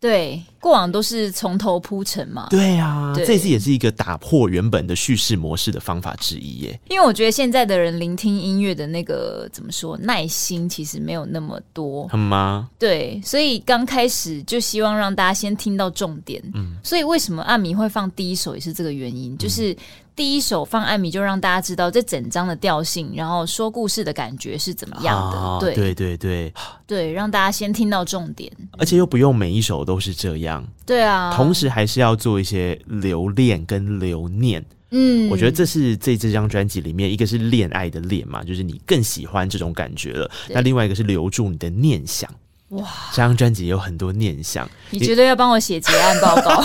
[0.00, 2.46] 对，过往都是从头铺陈嘛。
[2.48, 6.80] 对啊，对这次也是一个打破原本的叙事模式的方法之一耶。
[6.88, 12.70] 因为我觉得现在的人聆听音乐的那个怎么说，耐心其实没有那么多，很吗？
[12.78, 16.42] 对，所以刚开始就希望让大家先听到重点。
[16.54, 19.76] 嗯，所以为什么阿米会放第一首也是这个原因，就是。
[20.20, 25.38] 第一首放艾米，就让大家知道这整张的调性，然后说故事的感觉是怎么样的。
[25.38, 26.52] 哦、对对对对
[26.86, 30.62] 对，让大家先听到重点，而且又不用每一首都是这样。
[30.84, 34.62] 对啊，同时还是要做一些留恋跟留念。
[34.90, 40.30] 嗯，我觉得这是这这张专辑里面，一个是恋爱的恋嘛，就是你更喜欢这种感觉了。
[40.50, 42.30] 那另外一个是留住你的念想。
[42.70, 46.62] 哇，这张专辑有很多念想，你绝对要帮我写结案报告？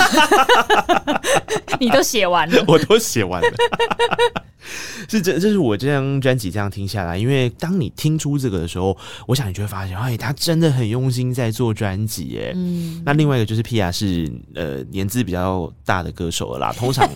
[1.79, 3.49] 你都写完了， 我都写完了。
[5.09, 8.97] 是这，这是我这张专辑这样听下来，因为当你听出这个的时候，
[9.27, 12.53] 我想你就会发现，哎，他真的很用心在做专辑耶。
[12.55, 16.73] 嗯，那另外一个就是 Pia 是呃年资比较大的歌手了啦。
[16.73, 17.09] 通常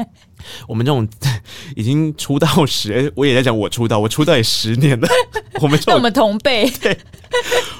[0.66, 1.06] 我们这种
[1.76, 5.08] 已经出道十，我也在讲我出道，我出道也十年了。
[5.60, 6.96] 我们跟我们同辈，对，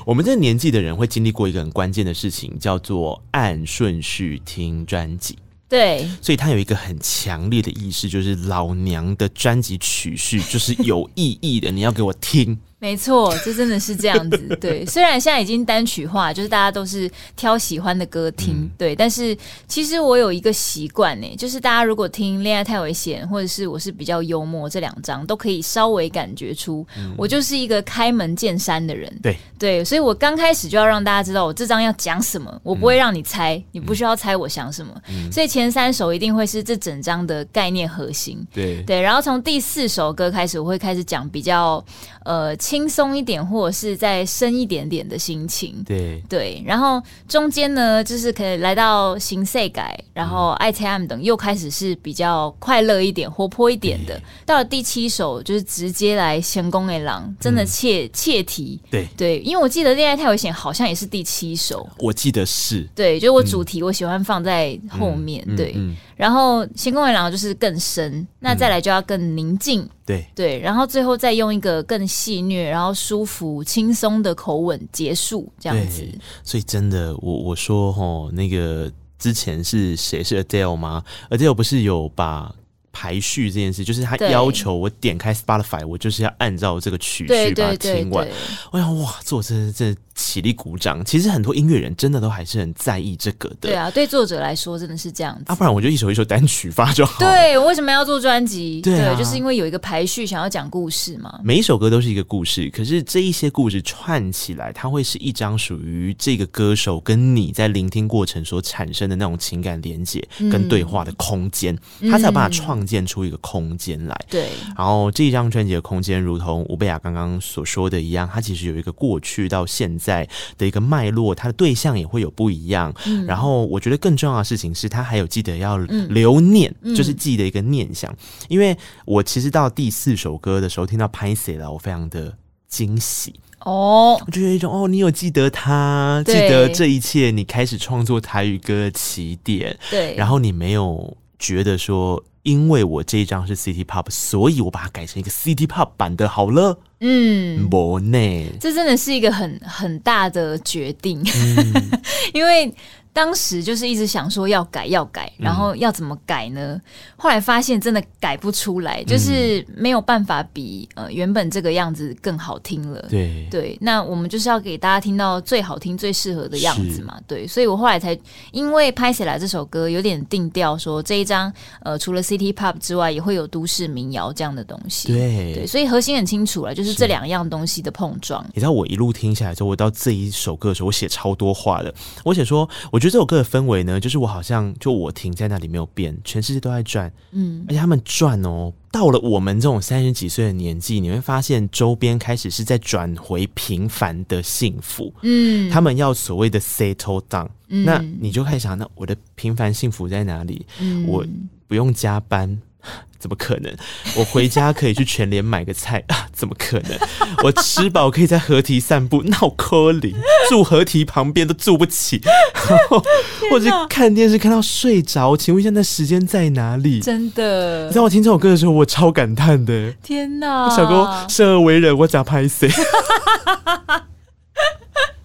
[0.05, 5.38] 我们这个年纪的人会经历过一个很关键的事情，叫做按顺序听专辑。
[5.68, 12.57] 对，所以他有一个很强烈的意识，就是老娘的专辑曲序就是有意义的，你要给我听。
[12.87, 14.57] 没错，这真的是这样子。
[14.61, 18.94] 对，虽然现在已经单曲化，就是大家都是挑喜欢的歌听，嗯、对。
[18.94, 29.12] 但是其实我有一个习惯呢，就是大家如果听《恋爱太危险》或者是我是比较幽默这两张，都可以稍微感觉出我就是一个开门见山的人。
[29.20, 34.92] 对、嗯、对，所以我刚开始就要让大家知道我这张要讲什么，我不会让你猜，嗯、你不需要猜我想什么。
[35.09, 38.46] 嗯、所以前三首一定会是这整张的概念核心。
[38.55, 41.85] 对对，然后从第四首歌开始，我会开始讲比较
[42.22, 42.55] 呃。
[42.66, 46.60] 轻松一点，或者是再深一点点的心情，对对。
[46.66, 54.20] 然后中间呢，就是可以来到新世界，然后爱猜 M 等，又开始是比较快乐一点、活泼一点的。
[54.44, 58.80] 到了第七首，就是直接来成功的狼，真的切切题。
[58.90, 62.88] 对对，因为我记得《恋爱太危险》好像也是第七首，我记得是。
[62.94, 65.76] 对，就我主题我喜欢放在后面，对。
[66.16, 69.86] 然后成功的狼就是更深，那再来就要更宁静。
[70.07, 76.07] 对对，然后最后再用一个更戏虐、然后舒服、轻松的口吻结束，这样子。
[76.45, 82.55] 所以真的，我我说吼，那个之前是谁是 Adele 吗？Adele 不是有把
[82.92, 88.27] 排序这件事，就是他要求我点开 Spotify，我就是要按照这个曲序把它听完。
[88.71, 89.95] 我想哇，做这这。
[90.16, 93.57] 起立鼓掌，其实很多音乐人真的都还是很在意这个的。
[93.61, 95.44] 对啊，对作者来说真的是这样子。
[95.46, 97.18] 啊，不然我就一首一首单曲发就好。
[97.20, 98.81] 对，我为什么要做专辑？
[98.81, 101.38] 对，就是因为有一个排序，想要讲故事嘛。
[101.44, 114.18] 每一首歌都是一个故事，可是这一些故事串起来，它会是一张属于这个歌手跟你在聆听过程所产生的那种情感连接跟对话的空间，嗯、它才有办法创建出一个空间来。
[114.31, 120.06] 对、嗯，然后这一张专辑的空间，如同吴贝雅刚刚所说的一样，它其实有一个过去到现在。
[120.07, 122.95] 在的一个脉络，他的对象也会有不一样。
[123.07, 128.12] 嗯、然后我觉得更重要的事情是，他还有记得要留念，嗯、就是记得一个念想。
[128.12, 128.16] 嗯、
[128.49, 132.33] 因为我其实到第四首歌的时候，听到拍写了，我非常的
[132.69, 139.77] 惊喜哦，我就有一种哦，你有记得他，记得这一切，你开始创作台语歌的起点。
[139.90, 142.23] 对，然后你没有觉得说。
[142.46, 146.78] 因为我这一张是 City Pop，所以我把它改成一个 City Pop 版的好了。
[147.00, 151.90] 嗯，不呢，这真的是一个很很大的决定，嗯、
[152.32, 152.72] 因为。
[153.16, 156.74] 当时就是一直想说要改要改，然后要怎么改呢？
[156.74, 156.83] 嗯、
[157.16, 163.07] 后来发现真的改不出来，就是没有办法比呃原本这个样子更好听了。
[163.09, 167.18] 对对，那我们就是要给大家听到最好听、最适合的样子嘛。
[167.26, 168.14] 对，所以我后来才
[168.52, 171.50] 因为拍起来这首歌有点定调，说这一张
[171.81, 175.09] 呃除了 City Pop 之外，也会有都市民谣这样的东西。
[175.09, 178.44] 对对，所以核心很清楚了，就是这两样东西的碰撞。
[178.52, 181.94] 你知道我一路听下来之后，我到这一首歌的时候，我写超多话的。
[182.23, 200.67] 我写说，我觉觉得这首歌的氛围呢，就是我好像就我停在那里没有变，全世界都在转，嗯，而且他们转哦，到了我们这种三十几岁的年纪，你会发现周边开始是在转回平凡的幸福，嗯，他们要所谓的 settle down，嗯，那你就开始想，那我的平凡幸福在哪里？
[200.81, 201.25] 嗯，我
[201.69, 202.61] 不用加班。
[203.18, 203.74] 怎么可能？
[204.16, 206.28] 我回家可以去全联买个菜 啊？
[206.32, 206.98] 怎么可能？
[207.42, 209.22] 我吃饱可以在河堤散步？
[209.40, 210.14] 闹柯林
[210.48, 212.20] 住河堤旁边都住不起，
[212.68, 213.02] 然后
[213.50, 217.00] 或者看电视看到睡着，请问一下那时间在哪里？
[217.00, 219.92] 真的，你知道我听这首歌的时候，我超感叹的。
[220.02, 222.70] 天哪，小哥生而为人，我咋拍谁？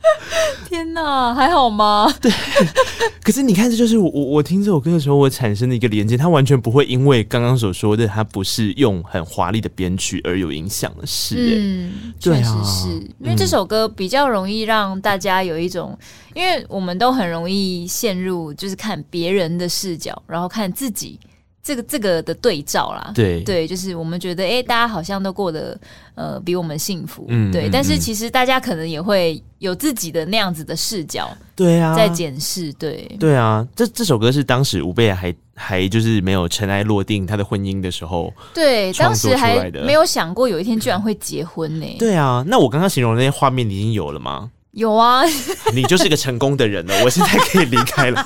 [0.68, 2.12] 天哪，还好吗？
[2.22, 2.32] 对，
[3.24, 11.36] 可是你看，这就是我我我听这首歌的时候，我产生的一个连接，它完全不会因为刚刚所说的，它不是用很华丽的编曲而有影响的事。
[11.38, 12.88] 嗯，确实是
[13.20, 15.98] 因为这首歌比较容易让大家有一种，
[16.34, 21.20] 因为我们都很容易陷入就是看别人的视角，然后看自己。
[21.64, 25.80] 这个这个的对照啦，对对，就是我们觉得，哎，大家好像都过得
[26.16, 27.70] 呃比我们幸福，嗯，对。
[27.72, 33.66] 但是其实大家可能也会有自己的那样子的视角，对啊，在检视，对对啊。
[33.76, 41.86] 这这首歌是当时吴贝还还就是没有尘埃落定他的婚姻的时候，对，当时还没有想过有一天居然会结婚呢。
[42.00, 44.50] 对啊，那我刚刚形容的那些画面，你已经有了吗？
[44.72, 45.22] 有啊，
[45.76, 48.26] 你就是一个成功的人了，我现在可以离开了。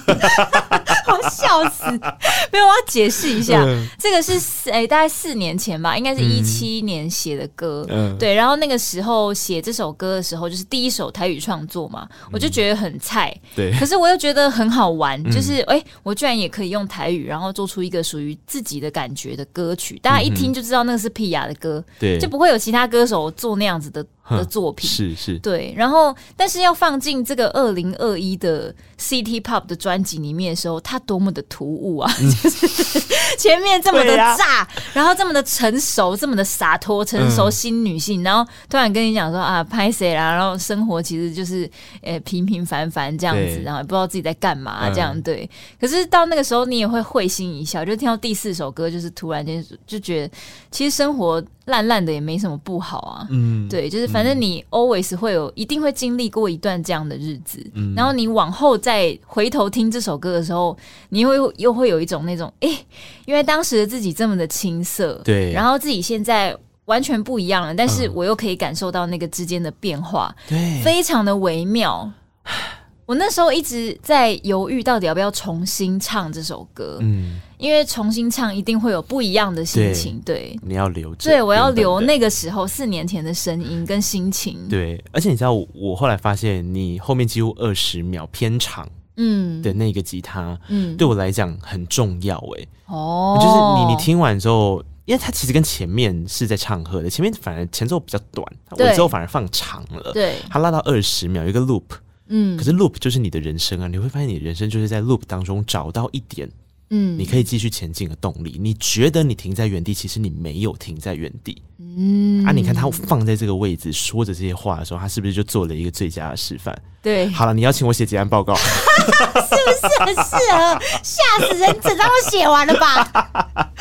[1.08, 1.86] 我笑死！
[2.51, 7.86] 没有，我要解释一下，嗯、这个是诶、欸，大概四年前吧，应该是一七年写的歌。
[7.89, 8.34] 嗯，对。
[8.34, 13.36] 然后那个时候写这首歌的时候，就是第一首台语创作嘛，我就觉得很菜。
[13.56, 13.72] 对。
[13.80, 21.84] 可是我又觉得很好玩，就是哎、欸，我居然也可以用台语，然后做出一个属于自己的感觉的歌曲，大家一听就知道那个是皮雅的歌。
[21.99, 22.20] 对。
[22.20, 24.06] 就不会有其他歌手做那样子的。
[24.28, 32.12] 的作品是是，对，然后但是要放进这个二零二一的 City Pop 的专辑里面的时候，它多么的突兀啊！
[32.20, 32.99] 嗯、 就是
[33.38, 40.34] 前面这么的炸，啊、然后这么的成熟，这么的洒脱，成熟新女性，嗯、然后突然跟你讲说啊，拍谁啦？
[40.34, 41.70] 然后生活其实就是
[42.01, 45.49] 呃平平凡凡这样子，然后也不知道自己在干嘛这样、嗯、对。
[45.80, 50.34] 可是到那个时候，你也会会心一笑，就听到第四首歌，就是突然间就觉得，
[50.72, 51.43] 其实生活。
[51.66, 60.78] 烂烂的也没什么不好啊，嗯，对，就是反正你 always 会有，一定会经历过一段这样的日子，嗯，然后你往后再回头听这首歌的时候，
[61.09, 62.86] 你会又会有一种那种，哎、欸，
[63.26, 66.55] 因为当时的自己这么的青涩，对，然后自己现在
[66.86, 72.11] 完全不一样了，但是我又可以感受到那个之间的变化，对，非常的微妙。
[73.06, 76.97] 我那时候一直在犹豫，到底要不要重新唱这首歌。
[77.01, 80.20] 嗯，因为重新唱一定会有不一样的心情。
[80.26, 81.30] 对，对你要留着。
[81.30, 84.68] 对，我要留那个时候四年前的声音跟心情。
[84.68, 92.38] 对，而且你知道我，我后来发现你后面几乎二十秒偏长，嗯，的那个吉他，嗯，对我来讲很重要。
[92.58, 100.12] 哎，哦，就是你你听完之后，因为它其实跟前面是在唱和的，前面反而前奏比较短，对我之后反而放长了。
[100.12, 101.84] 对，它拉到二十秒，一个 loop。
[102.28, 103.88] 嗯，可是 loop 就是你的人生啊！
[103.88, 106.49] 你会发现，你人生就是在 loop 当中找到一点，
[106.89, 108.57] 嗯，你可以继续前进的动力。
[108.59, 111.61] 你觉得你停在原地，其实你没有停在原地。
[111.78, 116.76] 嗯，啊，你看他放在这个位置说着这些话的时候，他是不是就做了一个最佳的示范？
[117.01, 120.80] 对，好了，你要请我写结案报告， 是不是很适合？
[121.03, 121.80] 吓死人！
[121.82, 123.71] 整张都写完了吧？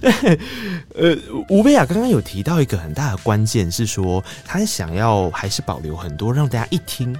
[0.00, 0.38] 对，
[1.14, 1.18] 呃，
[1.48, 7.16] 吴贝雅刚刚有提到一个很大的关键，是说他想要还是保留很多让大家一听。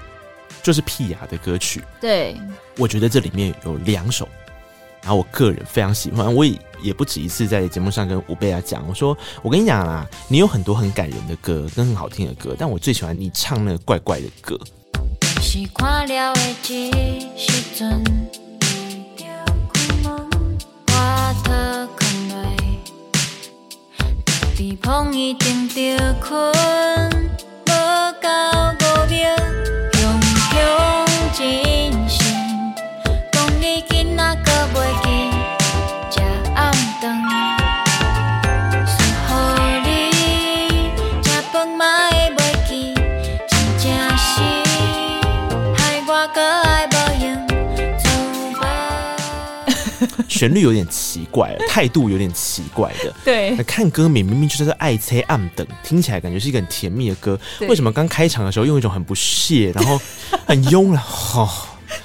[0.68, 2.36] 就是屁雅的歌曲，对，
[2.76, 4.28] 我觉得这里面有两首，
[5.00, 14.60] 然后我个人非常喜欢，我也也不止一次在节目上跟吴贝雅讲，我说我跟你讲啦，你有很多很感人的歌跟很好听的歌，但我最喜欢你唱那个怪怪的歌。
[50.38, 53.12] 旋律有点奇怪，态度有点奇怪的。
[53.24, 57.36] 对，看歌名明明就是爱猜暗等，听起来感觉是一个很甜蜜的歌。
[57.58, 60.00] 对为什么刚开场的时候用一种很不屑，然后
[60.46, 61.02] 很慵懒？
[61.34, 61.50] 哦，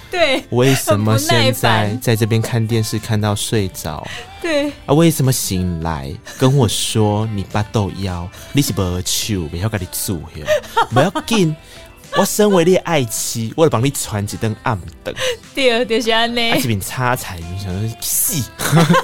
[0.10, 4.08] 对，为什么现在在这边看电视看到睡着？
[4.42, 10.22] 对啊，为什么醒来跟我说你八豆腰，你是不要求，不要跟你住，
[10.90, 11.56] 不要紧。
[12.20, 15.14] 我身为你的爱妻，我来帮你传几灯暗灯。
[15.56, 16.42] 对，就是安呢。
[16.62, 18.44] 这边擦彩，云想说戏，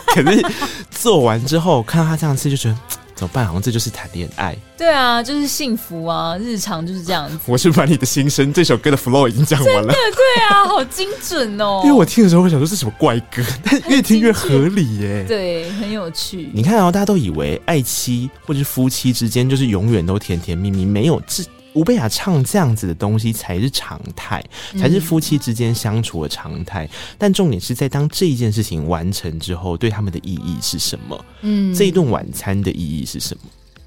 [0.07, 0.45] 可是
[0.91, 2.77] 做完之后看到他这样吃，就觉得。
[3.15, 3.45] 怎么办？
[3.45, 4.55] 好像这就是谈恋爱。
[4.77, 7.37] 对啊，就是幸福啊，日常就是这样子。
[7.47, 9.93] 我是把你的心声这首歌的 flow 已经讲完了。
[9.93, 11.81] 对啊，好精准哦。
[11.83, 15.25] 因为我听的时候，我想说这是什么怪歌，但越听越合理耶。
[15.27, 16.49] 对，很有趣。
[16.53, 21.43] 你看哦，大家都以为爱妻或者是夫妻之间就是永远都甜甜蜜蜜，没有这。
[21.73, 24.43] 吴贝雅唱这样子的东西才是常态，
[24.77, 26.85] 才是夫妻之间相处的常态。
[26.85, 31.25] 嗯、但重点是在当这一件事情完成之后，对他们的意义是什么？
[31.41, 33.41] 嗯，这一顿晚餐的意义是什么？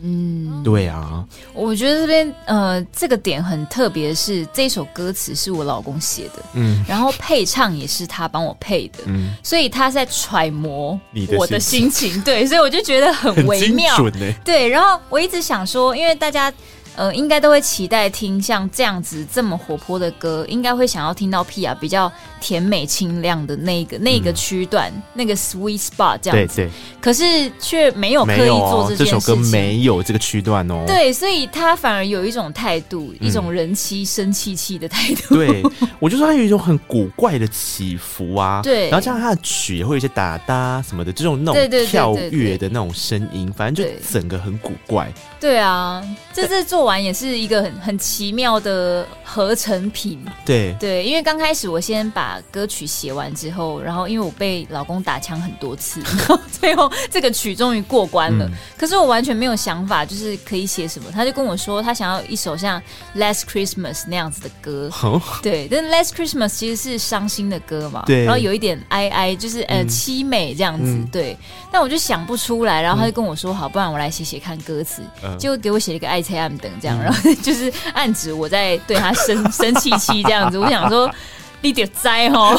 [0.04, 1.24] 嗯，对啊，
[1.54, 10.98] 我觉得这边呃，这个点很特别，是这首歌词是我老公写的，嗯，然后配唱也是他帮我配的，嗯，所以他在揣摩
[11.38, 13.96] 我的心情，心情对，所以我就觉得很微妙，
[14.44, 14.68] 对。
[14.68, 16.52] 然后我一直想说，因为大家。
[16.94, 26.56] 呃，应该都会期待听像这样子这么活泼的歌，应该会想要听到 Pia 比较甜美清亮的那个那个区段，嗯、那个 sweet spot 这样子。
[26.56, 26.70] 对对。
[27.00, 29.20] 可是却没有刻意做这件事情。
[29.20, 30.84] 这首歌没有这个区段哦。
[30.86, 35.34] 对，所以他反而有一种态度，嗯、一种人妻生气气的态度。
[35.34, 35.62] 对，
[35.98, 38.60] 我就说他有一种很古怪的起伏啊。
[38.62, 38.90] 对。
[38.90, 45.12] 然后加上他的曲也会有一些打哒什么的，这种那种跳跃的那种声音，反正就整个很古怪。
[45.42, 46.00] 对啊，
[46.32, 46.82] 这次做。
[46.82, 50.74] 完也是一个很很奇妙的合成品，对。
[50.80, 58.46] 对，因为刚开始我先把歌曲写完之后，然后因为我被老公打枪很多次， 然后最后这个曲终于过关了。
[58.46, 62.80] 嗯、可是我完全没有想法，就是可以写什么，他就跟我说他想要一首像
[63.16, 71.36] 《Last Christmas》那样子的歌，哦、对，但《Last Christmas》其实是伤心的歌嘛，对，然后有一点哀哀，就是呃凄美这样子，嗯、对。
[71.70, 75.00] 但我就想不出来，然后他就跟我说：“好，不然我来写写看歌词。
[75.32, 76.70] 嗯”结果给我写了一个爱妻暗灯。
[76.80, 80.58] 这样，然后 就是暗指我在对他生 生气气这样子。
[80.58, 81.10] 我想说，
[81.62, 82.58] 你得栽哦，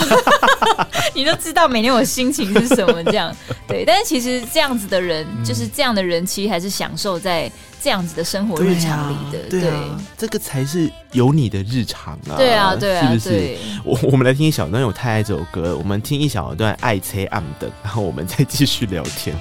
[1.14, 3.36] 你都知道每天我心情是什么这样。
[3.68, 7.52] 对，但是其实这样子的人，嗯、就是这样的人，其实还是享受在
[7.82, 9.40] 这样子的生活日常里的。
[9.50, 12.38] 对，啊对，啊、这个才是有你的日常啊。
[12.38, 13.30] 对啊，对啊，是不是？
[13.30, 15.76] 对我我们来听一小段，因为我太爱这首歌。
[15.78, 19.36] 我们听一小段《爱车暗灯》，然后我们再继续聊天。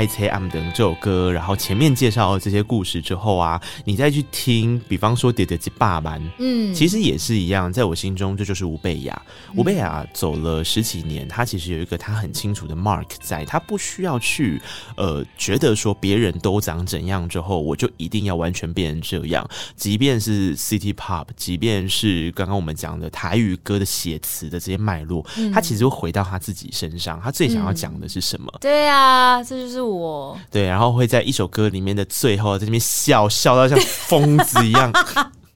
[0.00, 9.22] 到《爱妻暗灯》这首歌，然后前面介绍了这些故事之后啊，你再去听，比方说《喋喋一百万》，嗯，其实也是一样，在我心中，这就是吴贝雅。
[9.56, 14.60] 吴贝雅走了十几年，他其实有一个他很清楚的 mark，在他不需要去
[14.96, 19.48] 呃觉得说别人都长怎样之后，我就一定要完全变成这样。
[19.74, 28.50] 即便是 City Pop，即便是刚刚我们讲的台语歌的写词的这些脉络，嗯、他其实会回到他自己身上，他最想要讲的是什么？
[28.54, 30.09] 嗯、对啊，这就是我
[30.50, 34.92] 对，然后会在一首歌里面的最后在这边笑笑到像疯子一样，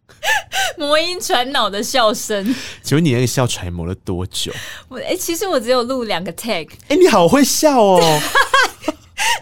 [0.78, 2.54] 魔音传脑的笑声。
[2.82, 4.52] 请问你那个笑揣摩了多久？
[4.88, 6.74] 我哎、欸，其实我只有录两个 take。
[6.88, 8.20] 哎、欸，你好会笑哦。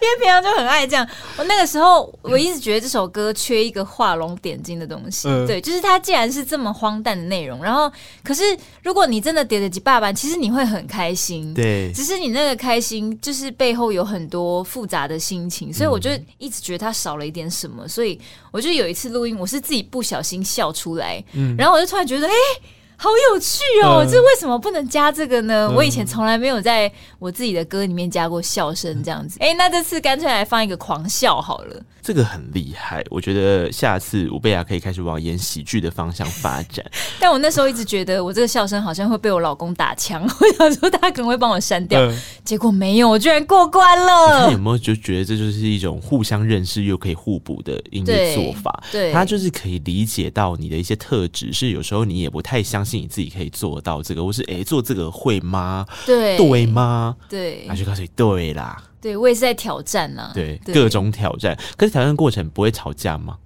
[0.01, 1.07] 因为平常就很爱这样，
[1.37, 7.91] 我那个时候我一直觉得这首歌缺一个画龙点睛的东西，嗯、对，就是它既然是这么荒诞的内容，然后
[8.23, 8.43] 可是
[8.81, 18.19] 如果你真的叠得几爸爸，其实你会很开心，对，只是你那个开心就是背后有很多复杂的心情，所以我就一直觉得它少了一点什么，所以
[18.51, 22.69] 我就有一次录音，我是自己不小心笑出来，嗯，然后我就突然觉得，哎、欸。
[23.03, 24.05] 好有趣哦！
[24.09, 25.67] 这、嗯、为什么不能加这个呢？
[25.69, 26.89] 嗯、我以前从来没有在
[27.19, 29.37] 我自己的歌里面加过笑声这样子。
[29.41, 31.75] 哎、欸，那这次干脆来放一个狂笑好了。
[32.01, 36.85] 这个很厉害，我觉得下次吴贝雅可以开始往演喜剧的方向发展。
[37.19, 44.47] 但我那时候一直觉得我这个笑声好像会被我老公打枪， 我想说他可能会帮我删掉，嗯、结果没有，我居然过关了。
[44.47, 48.83] 你有没有就觉得这就是一种互相认识又可以互补的音乐做法？
[48.91, 52.92] 对，他就是可以理解到你的一些特质，是有时候你也不太相信。
[52.97, 55.85] 你自己可以做到这个，或是哎、欸，做这个会吗？
[56.05, 57.15] 对对吗？
[57.29, 58.83] 对，那就告诉你对啦。
[59.01, 60.31] 对，我也是在挑战呢。
[60.33, 61.57] 对，各种挑战。
[61.75, 63.37] 可是挑战过程不会吵架吗？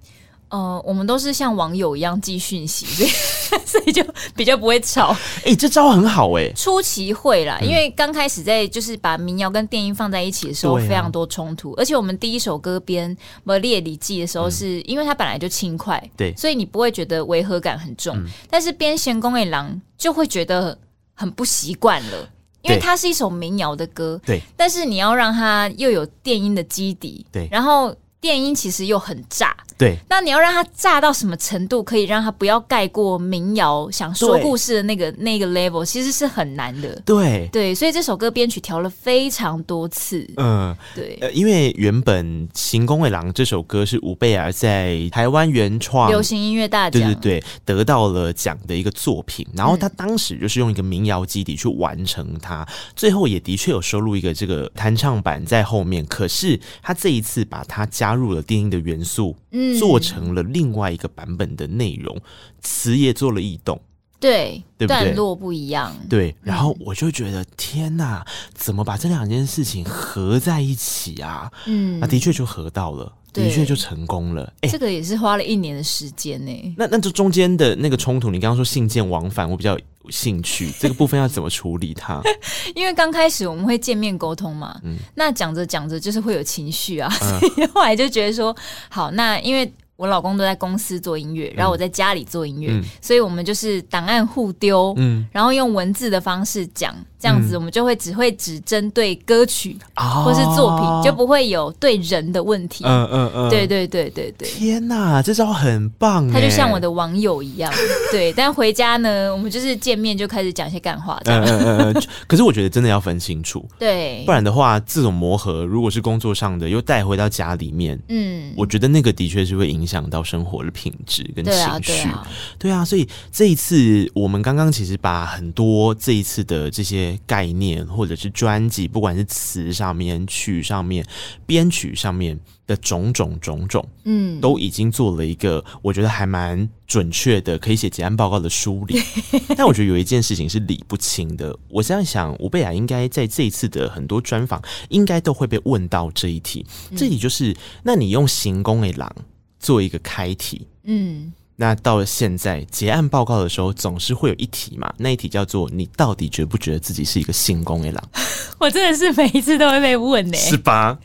[0.48, 4.02] 呃，我们都是像网友一样寄讯息，所以 所以就
[4.34, 5.08] 比较不会吵。
[5.44, 6.52] 哎、欸，这招很好哎、欸。
[6.54, 11.72] 初期会啦，因为刚开始在就是把民谣跟电音放在一起的时候，非常多冲突。
[11.72, 18.16] 啊、而且我们第一首歌编《摩列里记》的时候是，是、嗯、因为它本来就轻快，对，所以你不会觉得违和感很重。
[18.16, 20.76] 嗯、但是编《贤公野狼》就会觉得
[21.14, 22.28] 很不习惯了，
[22.62, 24.40] 因为它是一首民谣的歌，对。
[24.56, 29.56] 但是你要让它又有电音的基底，对，然后电音其实又很炸。
[29.76, 37.00] 对，那你要让它炸到什么程度，可以让它不要盖过民谣想说故事的那个那个 level，其实是很难的。
[37.04, 40.28] 对对，所以这首歌编曲调了非常多次。
[40.36, 49.46] 嗯，对，呃，因为原本《行宫卫郎》这首歌是吴贝尔在台湾原创流行音乐大奖，对对对，得到了奖的一个作品。
[49.54, 56.04] 然后他当时就是用一个民谣基底去完成它，嗯、最后也的确有收录一个这个弹唱版在后面。
[56.06, 59.34] 可是他这一次把它加入了电音的元素。
[59.52, 59.78] 嗯。
[59.78, 62.20] 做成了另外一个版本的内容，
[62.60, 63.80] 词也做了异动，
[64.18, 65.04] 对，对不对？
[65.04, 66.34] 段落不一样，对。
[66.42, 71.48] 然后我就觉得，嗯、天哪，怎么把这两件事情合在一起啊？
[71.66, 74.52] 嗯，那的确就合到了，的确就成功了。
[74.62, 76.74] 哎，这个也是花了一年的时间呢。
[76.76, 79.80] 那那这中间的那个冲突，你刚刚说信件往返，我比较有
[80.10, 82.20] 兴趣， 这个部分要怎么处理它？
[82.74, 88.54] 因为刚开始我们会见面沟通嘛，嗯，那讲着讲着就是会有情绪啊，嗯、 所以后来就觉得说，
[88.88, 89.72] 好，那因为。
[89.98, 96.94] 我老公都在公司做音乐，然后我在家里做音乐，嗯、所以我们就是档案互丢，嗯、然后用文字的方式讲。
[97.20, 102.84] 这样子，我们就会只会只针对歌曲或是作品，嗯、就不会有对人的问题。
[102.86, 104.48] 嗯嗯嗯，对对对对对。
[104.48, 106.30] 天哪，这招很棒！
[106.30, 107.72] 他就像我的网友一样，
[108.12, 108.32] 对。
[108.34, 111.20] 但回家呢，我们就是见面就开始讲一些干话。
[111.24, 112.02] 嗯嗯嗯。
[112.28, 121.58] 可是我觉得真的要分清楚， 对，不然的话，这种磨合如果是工作上的，又带回到家里面，嗯，我觉得那个的确是会影响到生活的品质跟情绪。
[121.58, 122.28] 对啊，对啊，
[122.60, 122.84] 对啊。
[122.84, 127.07] 所以这一次，我们刚刚其实把很多这一次的这些。
[127.26, 131.06] 概念或者是专辑，不管是词上面、曲上面、
[131.46, 139.00] 编曲上面的种种种种，嗯，都已经做了一个我觉得还蛮准确的，可以写结案报告的梳理。
[139.56, 141.56] 但我觉得有一件事情是理不清的。
[141.68, 146.66] 我这样想，吴贝雅应该在这一次的很多专访，应该都会被问到这一题。
[146.96, 149.14] 这一题就是，那你用行宫诶狼
[149.58, 151.32] 做一个开题，嗯。
[151.60, 154.94] 那到了现在结案报告的时候，总是会有一题嘛？
[154.96, 158.08] 那一题叫做“你到底觉不觉得自己是一个行宫的狼？”
[158.60, 160.96] 我真的是每一次都会被问呢、欸，是吧？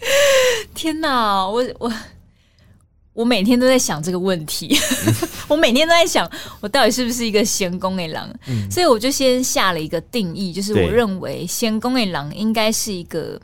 [0.76, 1.91] 天哪，我我
[3.14, 4.78] 我每天都在想这个问题，
[5.49, 6.30] 我每天都在想，
[6.62, 8.30] 我到底是不是一个行宫的狼？
[8.45, 13.41] 嗯、所以我就先下了一个定义，就是我认为行宫的狼应该是一个，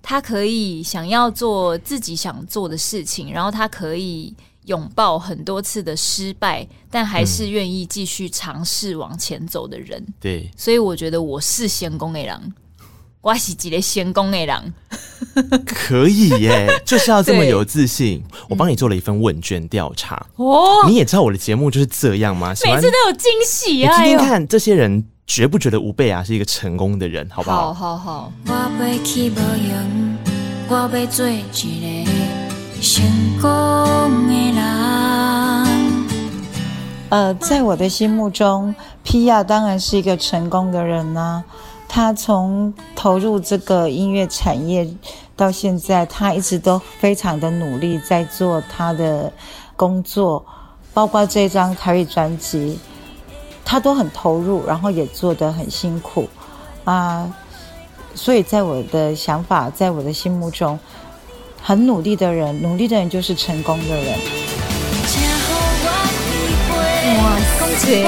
[0.00, 4.34] 他可以想要做自己想做的事情，然后他可以。
[4.66, 9.98] 拥抱很多次的失败，但还是愿意继续尝试往前走的人。
[9.98, 12.40] 嗯、对，所以我觉得我是仙公 A 郎，
[13.20, 14.72] 我是几个仙公 A 郎，
[15.66, 18.22] 可以耶，就是要这么有自信。
[18.48, 22.54] 我帮你做了一份问卷调查哦，你也知道我的节目就是这样吗？
[22.64, 24.02] 每次都有惊喜啊！
[24.02, 27.28] 你听听看，这些人觉不觉得吴贝雅是一个成功的人？
[27.30, 27.72] 好不好？
[27.72, 28.32] 好好好。
[28.46, 28.78] 成功
[29.34, 30.18] 的人，
[32.82, 33.04] 成
[33.38, 33.50] 功
[34.26, 34.60] 的人
[37.10, 41.44] 呃，在我的心目中，皮亚当然是一个成功的人呢、
[41.88, 44.88] 他从投入这个音乐产业
[45.36, 49.30] 到现在，他一直都非常的努力在做他的
[49.76, 50.42] 工作，
[50.94, 52.78] 包括这张台语专辑，
[53.62, 56.26] 他都很投入，然后也做得很辛苦
[56.84, 57.30] 啊、
[58.14, 60.78] 所以在我的想法，在我的心目中。
[61.62, 64.18] 很努力的人，努力的人就是成功的人。
[67.18, 68.04] 哇，恭喜！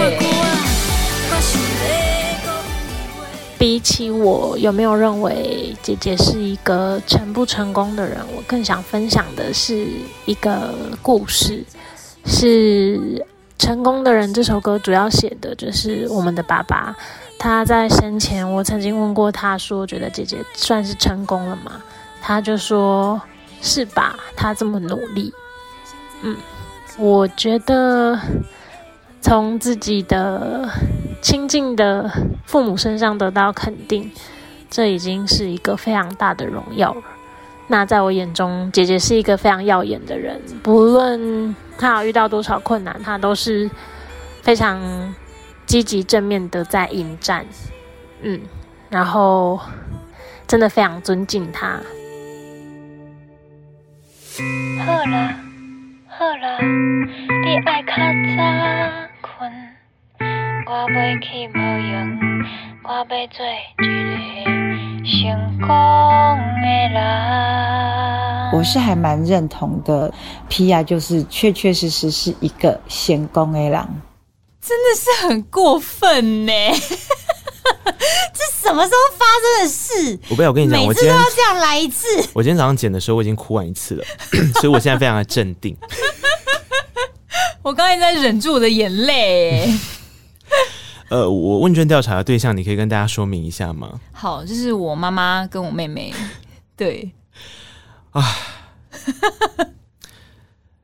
[3.59, 9.87] 比起我有没有认为姐姐是一个成不成功的人，我更想分享的是
[10.25, 11.65] 一个故事，
[12.27, 13.25] 是
[13.59, 16.97] 成功的人》这首歌主要写的就是我们的爸爸。
[17.39, 21.81] 他在生前，我曾经问过他说：“觉得姐姐算是成功了吗？”
[22.21, 23.21] 他就说
[23.63, 24.19] ：“是吧？
[24.37, 25.33] 他这么努力。”
[26.23, 26.37] 嗯，
[26.99, 28.19] 我觉得
[29.21, 30.69] 从自己的
[31.23, 32.11] 亲近的
[32.45, 34.11] 父母身上得到肯定，
[34.69, 37.03] 这已经是一个非常大的荣耀了。
[37.69, 43.71] 那在我眼中，姐姐是一个非常耀眼的人，不论她有遇到多少困难，她都是
[44.43, 45.15] 非常
[45.65, 47.47] 积极正面的在迎战。
[48.21, 48.41] 嗯，
[48.91, 49.59] 然后
[50.47, 51.81] 真的非常尊敬她。
[54.85, 55.35] 好了，
[56.09, 56.59] 好了，
[57.45, 57.95] 你爱较
[58.37, 58.43] 早
[59.21, 59.53] 困，
[60.67, 62.19] 我袂去无用，
[62.83, 63.85] 我要做一个
[65.05, 65.13] 成
[65.61, 65.69] 功
[66.63, 66.99] 的人。
[68.53, 70.13] 我是还蛮认同的
[70.51, 73.89] ，Pia 就是确确实实是一个成功的人，
[74.61, 76.53] 真的是很过分呢。
[78.35, 80.19] 这什么时候发生的事？
[80.31, 82.07] 我不要，我跟你讲，每次都要这样来一次。
[82.33, 84.05] 我今天早上剪的时候，我已经哭完一次了，
[84.61, 85.77] 所以我现在非常的镇定。
[87.63, 89.73] 我刚才在忍住我的眼泪。
[91.09, 94.01] 呃，我问卷调查的对象，你可以跟大家说明一下吗？
[94.13, 96.13] 好，就是我妈妈跟我妹妹。
[96.77, 97.13] 对。
[98.11, 98.25] 啊。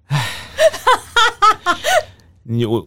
[0.06, 0.26] 唉。
[2.42, 2.86] 你我。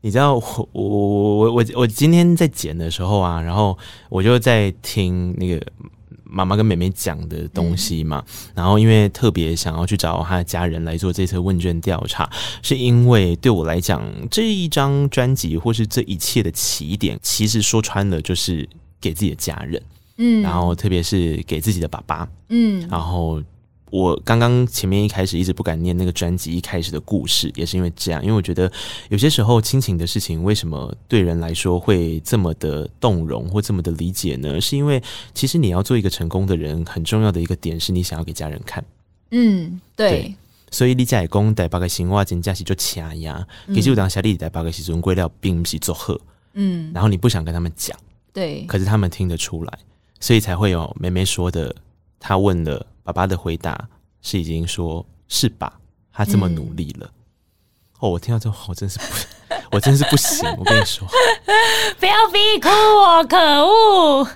[0.00, 3.76] 你知道我我我我我今天在剪的时候啊，然后
[4.08, 5.60] 我就在听那个
[6.22, 8.24] 妈妈跟妹妹讲的东西嘛，
[8.54, 12.30] 然后因为特别想要去找她的家人来做这次问卷调查，
[12.62, 18.68] 是因为对我来讲这一张专辑或是这一切的起点，其实说穿了就是
[19.00, 19.82] 给自己的家人，
[20.18, 23.42] 嗯，然后特别是给自己的爸爸，嗯，然后。
[23.90, 28.70] 我刚刚前面一开始一直不敢念那个专辑一开始的故事，也是因为这样，因为我觉得
[29.08, 34.60] 有些时候亲情的事情为什么对人来说会这么的动容或这么的理解呢？
[34.60, 35.02] 是因为
[35.34, 38.84] 其实你要做一个成功的人，很重要的一个点是你想要给家人看。
[39.30, 40.10] 嗯，对。
[40.10, 40.34] 对
[40.70, 46.14] 所以你在讲台北的生活真的是就掐呀，其实有当下你台北的时阵过了并不是做好，
[46.52, 47.98] 嗯，然后你不想跟他们讲，
[48.34, 49.78] 对，可是他们听得出来，
[50.20, 51.74] 所以才会有梅梅说的，
[52.20, 52.86] 她问了。
[53.08, 53.88] 爸爸的回答
[54.20, 55.80] 是已经说是吧？
[56.12, 57.06] 他这么努力了。
[57.06, 57.14] 嗯、
[58.00, 59.04] 哦，我听到之后，我真是不，
[59.72, 60.46] 我真是不行。
[60.58, 61.08] 我跟你说，
[61.98, 64.28] 不要逼哭我，可恶！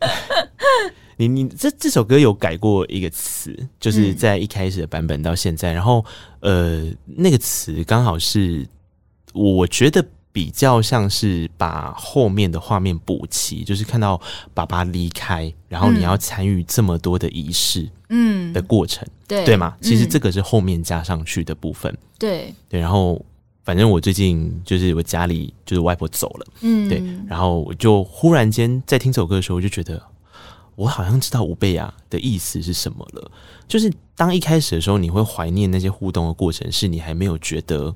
[1.18, 6.02] 你你这这首歌有改过一个词，就是在一开始的版本到现在，嗯、然后
[6.40, 8.66] 呃，那个词刚好是
[9.34, 10.02] 我觉得。
[10.38, 14.20] 比较像是把后面的画面补齐，就是看到
[14.54, 19.76] 爸爸离开，然后你要参与这么多的仪式，嗯，的过程，对对吗？
[19.80, 22.78] 其实这个是后面加上去的部分，对对。
[22.78, 23.20] 然后
[23.64, 27.02] 反正我最近就是我家里就是外婆走了，嗯，对。
[27.26, 30.00] 然后我就忽然间在听这首歌的时候，我就觉得
[30.76, 33.28] 我好像知道吴贝雅的意思是什么了。
[33.66, 37.92] 就是当一开始的时候，你会怀念那些互动的过程，是你还没有觉得。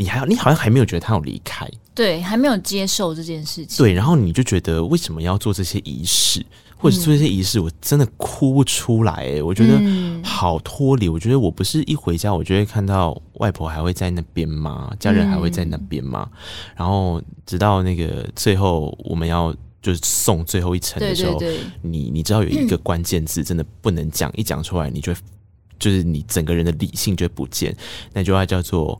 [0.00, 6.42] 你还你好像还没有觉得他要离开，对，还没有接受这件事情，对，然后你就觉得为什么要做这些仪式，
[6.78, 9.78] 或者做这些仪式，我真的哭不出来，哎，我觉得
[10.24, 11.06] 好脱离。
[11.06, 14.90] 我觉得我不是一回家，我就会看到外婆还会在那边吗？
[14.98, 16.26] 家人还会在那边吗？
[16.32, 16.38] 嗯、
[16.76, 25.12] 然后直到那个最后我们要就是送最后一程的时候，对对对，你你知道有一个关键字真的不能讲，嗯、一讲出来你就
[25.78, 27.76] 就是你整个人的理性就会不见，
[28.14, 28.98] 那句话叫做。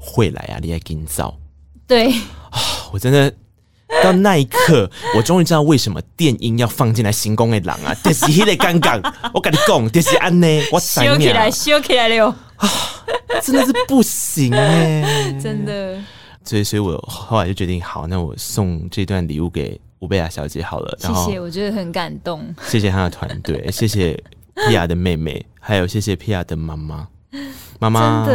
[0.00, 0.58] 会来啊！
[0.62, 1.38] 你还今早
[1.86, 2.10] 对
[2.50, 2.58] 啊，
[2.92, 3.30] 我真的
[4.02, 7.94] 到那一刻， 我终于知道为什么电音要放进来《行宫的狼》啊！
[8.02, 9.00] 就是迄个尴尬，
[9.34, 12.68] 我跟你讲，就是安呢，我修起来，修起来了啊！
[13.42, 15.98] 真的是不行哎， 真的。
[16.44, 20.98] 所以，所以我后来就决定，好，那我送这段礼物给吴贝雅小姐好了。
[20.98, 22.42] 谢谢，我觉得很感动。
[22.66, 24.18] 谢谢她的团队，谢谢
[24.54, 27.06] Pia 的妹妹，还有谢谢 Pia 的妈妈。
[27.78, 28.26] 妈妈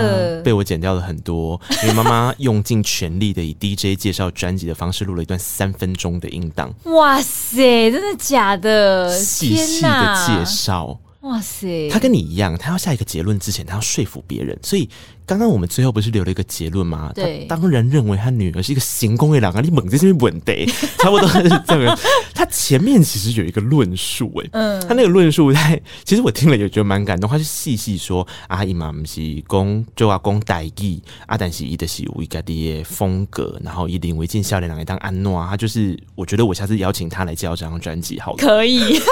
[0.43, 6.73] 被我剪掉了很多，因为妈妈用尽全力的以 DJ 介绍专辑的方式录了一段三分钟的音档。
[6.85, 9.09] 哇塞，真的假的？
[9.17, 10.99] 细细的介绍。
[11.21, 11.89] 哇塞！
[11.89, 14.55] 他跟你一样，他要下一个结论之前，他要说服别人。
[14.61, 14.87] 所以
[15.25, 17.11] 刚刚我们最后不是留了一个结论吗？
[17.15, 19.59] 对，当然认为他女儿是一个行宫的人啊！
[19.61, 20.65] 你猛在这边稳得，
[20.99, 21.97] 差不多是这样。
[22.33, 27.27] 他前面其实有一个论述，哎，嗯，他那个论述在，其实我听了也觉得蛮感动。
[27.29, 39.01] 他就细细说，阿姨嘛不是公就阿公代志，阿但是伊的是有一家的风格，然后以林为静笑脸来当安诺啊，他就是我觉得我下次邀请他来介绍这张专辑，好，可以。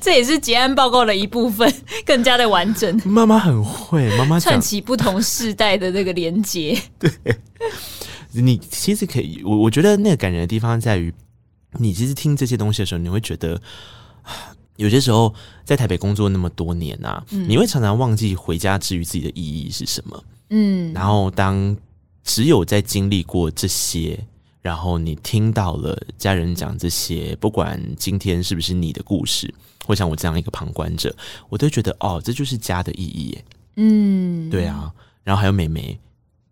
[0.00, 1.70] 这也是结案报告的一部分，
[2.06, 2.98] 更加的完整。
[3.04, 6.80] 妈妈很会，妈妈串起不同世代的那个连接。
[6.98, 7.10] 对，
[8.32, 11.12] 你其实可以，我我觉得那个感人的地方在于，
[11.78, 13.60] 你其实听这些东西的时候，你会觉得，
[14.76, 15.34] 有些时候
[15.64, 20.24] 在台北工作那么多年啊，嗯、你会常常忘记回家之于自己的意义是什么。
[20.48, 21.76] 嗯，然后当
[22.24, 24.18] 只有在经历过这些。
[24.62, 29.50] 然后你听到了家人讲这些，不管今天是不是你的故事，
[29.86, 31.16] 或像我这样一个旁观者，
[31.48, 33.44] 我都觉得哦，这就是家的意义耶。
[33.76, 34.92] 嗯，对啊。
[35.22, 35.98] 然后还有妹妹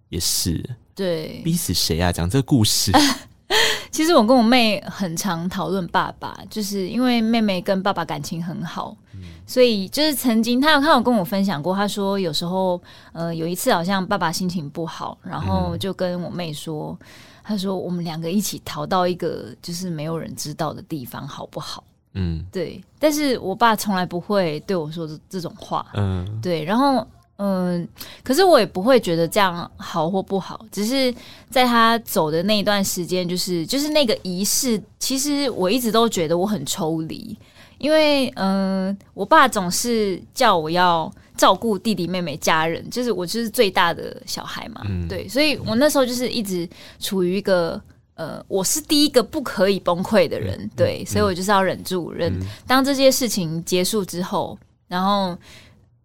[0.09, 0.63] 也是，
[0.95, 2.13] 对，逼死谁啊？
[2.13, 2.93] 讲这个故事。
[3.91, 12.81] 其实我跟我妹很常讨论爸爸，就是因为妹妹跟爸爸感情很好，嗯、所以就是曾经她有她有跟我分享过，她说有时候
[13.13, 16.97] 呃有一次好像爸爸心情不好，然后就跟我妹说。
[17.43, 21.83] 她说：“我们两个一起逃到一个就是没有人知道的地方，好不好？”
[22.15, 22.83] 嗯，对。
[22.99, 25.87] 但是我爸从来不会对我说这这种话。
[25.95, 26.65] 嗯，对。
[26.65, 27.07] 然后，
[27.37, 27.89] 嗯、呃，
[28.23, 30.65] 可是我也不会觉得这样好或不好。
[30.71, 31.15] 只是
[31.51, 37.37] 在他走的那一段时间，就是就是那个仪式，其实我一直都觉得我很抽离，
[37.79, 41.13] 因为嗯、呃，我爸总是叫我要。
[41.39, 47.81] 照顾弟弟妹妹家人，就是我就是最大的小孩嘛，嗯、对，所以我那时候就是一直处于一个
[48.19, 52.33] 呃，我是第一个不可以崩溃的人，嗯、对，所以我就是要忍住忍。
[52.41, 54.59] 嗯、当这些事情结束之后，
[54.89, 55.39] 然后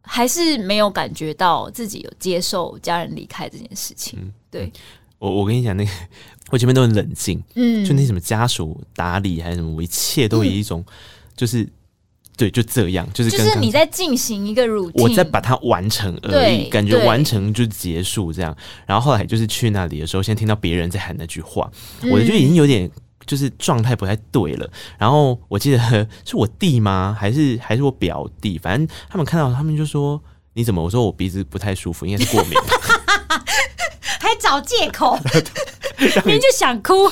[0.04, 4.20] 还是没有感觉到自己有接受家人离开这件事情。
[4.22, 4.72] 嗯、对
[5.18, 5.92] 我，我跟你讲，那个
[6.52, 10.86] 我前面都很冷静，嗯，就那什么家属打理还是什么，我一切都以一种
[11.36, 11.68] 就是。
[12.36, 18.56] 对，就这样，就是就是你在进行一个 routine，我在把它完成而已，感觉完成就结束这样。
[18.86, 21.70] 然后后来就是去那里的时候，先听到别人在喊那句话，
[22.02, 22.90] 嗯、我就已经有点
[23.26, 24.70] 就是状态不太对了。
[24.98, 25.80] 然后我记得
[26.26, 27.16] 是我弟吗？
[27.20, 28.58] 还是还是我表弟？
[28.58, 30.22] 反正他们看到，他们就说
[30.54, 30.84] 你怎么？
[30.84, 32.54] 我说我鼻子不太舒服，应该是过敏。
[34.20, 35.20] 还找借口。
[36.26, 37.12] 明明就想哭，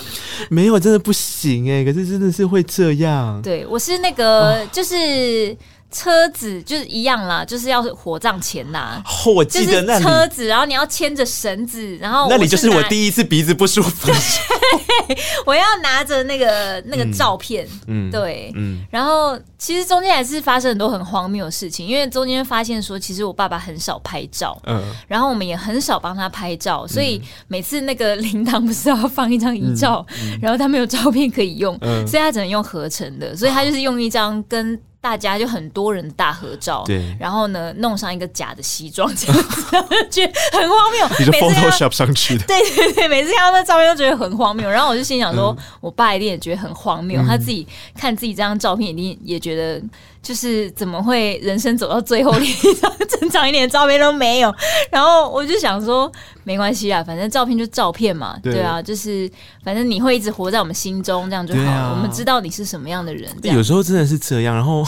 [0.49, 1.83] 没有，真的不行哎！
[1.83, 3.41] 可是真的是会这样。
[3.41, 5.55] 对，我是那个，就是。
[5.91, 9.03] 车子就是一样啦，就是要火葬前呐。
[9.05, 14.11] 哦，我记得那里车子，然后你要牵着绳子，然后那里就是我第一次鼻子不舒服。
[15.45, 30.05] 我要拿着那个那个照片，嗯，对，嗯，然后其实中间还是发生很多很荒谬的事情，因为中间发现说，其实我爸爸很少拍照，嗯，然后我们也很少帮他拍照，所以每次那个灵堂不是要放一张遗照，
[30.41, 31.77] 然后他没有照片可以用，
[32.07, 34.79] 所以他只能用合成的，所以他就是用一张跟。
[35.01, 41.07] 大家就很多人大合照，对，然后呢，弄上一个假的西装这样子， 然后就觉得很荒谬。
[41.17, 44.69] 你是 Photoshop 上去的， 对对对，每次看到那照片都觉得很荒谬。
[44.69, 49.81] 然后我就心想说，嗯、我爸一定也觉得很荒谬，嗯、他自己看自己这张照片，一定也觉得。
[50.21, 54.53] 就是怎么会人生走到最后连一张正常一点的照片都没有？
[54.91, 56.11] 然后我就想说，
[56.43, 59.29] 没关系啊，反正照片就照片嘛，对，对啊，就是
[59.63, 61.71] 反正你会一直活在我们心中，这样就好了。
[61.71, 63.29] 啊、我们知道你是什么样的人。
[63.41, 64.53] 有时候真的是这样。
[64.53, 64.83] 然后，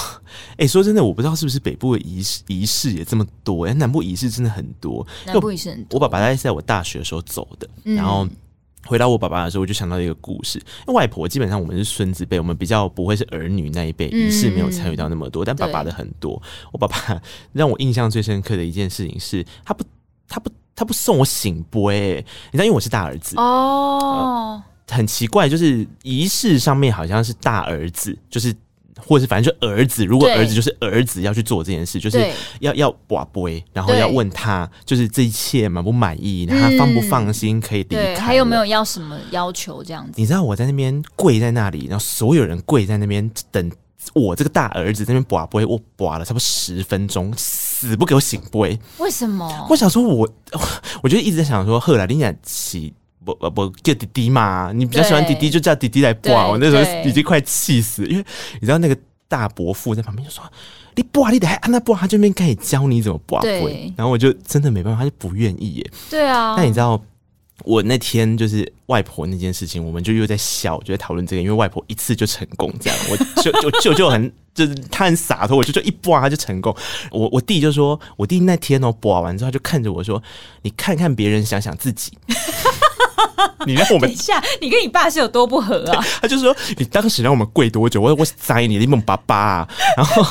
[0.52, 5.06] 哎、 欸，说真的，我不知道是不是北部的仪式仪式也这么多，哎，南部仪式真的很多。
[5.26, 5.98] 南部仪式很多。
[5.98, 8.28] 我爸爸是在我大学的时候走的，嗯、然后。
[8.86, 10.60] 回到我爸爸的时候，我就想到一个故事。
[10.60, 15.46] 因为外婆基本上我们是孙子辈，我们比较不会是儿女那一辈，仪式没有参与到那么多。
[15.46, 16.42] 但爸爸的很多。
[16.72, 17.22] 我爸爸
[17.54, 19.84] 让我印象最深刻的一件事情是，他不，
[20.28, 22.26] 他不，他不送我醒杯。
[22.52, 28.54] 你知道，因为我是大儿子哦、呃，很奇怪，就是仪式上面好像是大儿子，就是。
[28.98, 40.14] 或者是反正就儿子，如果儿子就是儿子要去做这件事，就是要要把杯，然后要问他，就是这一切满不满意，对他放不放心可以离开，还有没有要什么要求这样子？
[40.16, 43.72] 你知道我在那边跪在那里，然后所有人跪在那边等
[44.14, 48.78] 我这个大儿子在那边跋杯，我跋了差不多十分钟，死不给我醒杯。
[48.98, 49.68] 为什么？
[49.70, 50.62] 我想说我，我
[51.04, 52.94] 我就一直在想说，赫来你想起。
[53.24, 56.48] 不不不叫弟弟嘛，你比较喜欢弟弟，就叫弟弟来拔。
[56.48, 58.26] 我那时候已经快气死，因为
[58.60, 58.98] 你知道那个
[59.28, 60.44] 大伯父在旁边就说
[60.96, 63.40] ：“你拔，你得还按那拔。”他这边开始教你怎么拔。
[63.42, 65.92] 对，然后我就真的没办法，他就不愿意耶。
[66.10, 66.56] 对啊。
[66.58, 67.02] 那你知道
[67.64, 76.76] 我那天就是外婆那件事情，我们就又在笑，就在讨论这个，因为外婆一次就成功这样，我就就舅舅很就是他很洒脱，我就就一拔他就成功。
[77.12, 80.22] 我我弟就说，我弟那天哦拔完之后他就看着我说
[80.62, 82.18] ：“你看看别人，想想自己。”
[83.66, 86.04] 你让我们等一下，你跟你爸是有多不合啊？
[86.22, 88.02] 他就说，你当时让我们跪多久？
[88.02, 89.70] 我我栽你，你梦爸爸啊！
[89.98, 90.24] 然后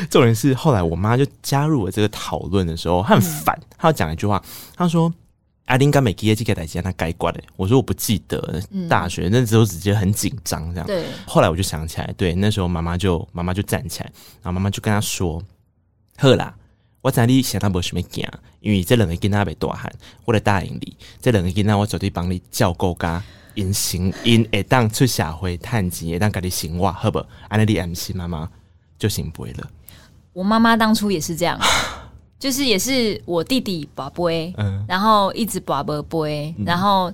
[0.00, 4.42] 这种人是后来我妈就加入了这个讨论的时候，她很烦，她要讲一句话，
[4.76, 5.12] 她说
[5.66, 7.40] ：“阿林刚美记这个代志，他改过的。
[7.56, 10.86] 我说我不记得，大学、嗯、那时候直接很紧张这样。
[10.86, 11.04] 对。
[11.26, 14.10] 后来我就想起来，对，那时候妈妈就妈妈就站起来，
[14.42, 15.40] 然后妈妈就跟他说
[16.18, 16.52] ：“好啦，
[17.02, 18.26] 我知你现在没什么惊，
[18.60, 19.92] 因为这两个囡仔袂大汉，
[20.24, 23.22] 我来答应你，这两个囡仔我绝对帮你照顾家，
[23.54, 27.24] 因行因会当出社会趁钱，会当家己生活，好不？
[27.48, 28.48] 安尼你安心妈妈
[28.98, 29.70] 就行不会了。
[30.32, 31.58] 我妈妈当初也是这样。
[32.38, 37.12] 就是也是我弟弟拔杯，嗯，然后一直拔不杯，然后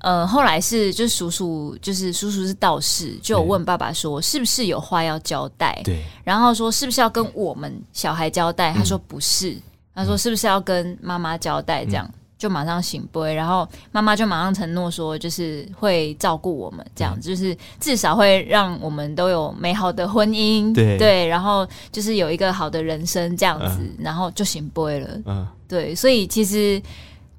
[0.00, 9.56] 呃后来是就是叔叔就是叔叔是道士，就有问爸爸说是不是有话要交代，对，然后说是不是要跟我们小孩交代，他说不是，
[9.94, 11.84] 他说是不是要跟妈妈交代？
[11.84, 12.08] 这样。
[12.38, 26.80] 就马上醒杯，然后妈妈就马上承诺说，就是会照顾我们，这样子，就是至少会让我们都有美好的婚姻，对，对，然后就是有一个好的人生这样子，嗯、然后就醒杯了，嗯，对，所以其实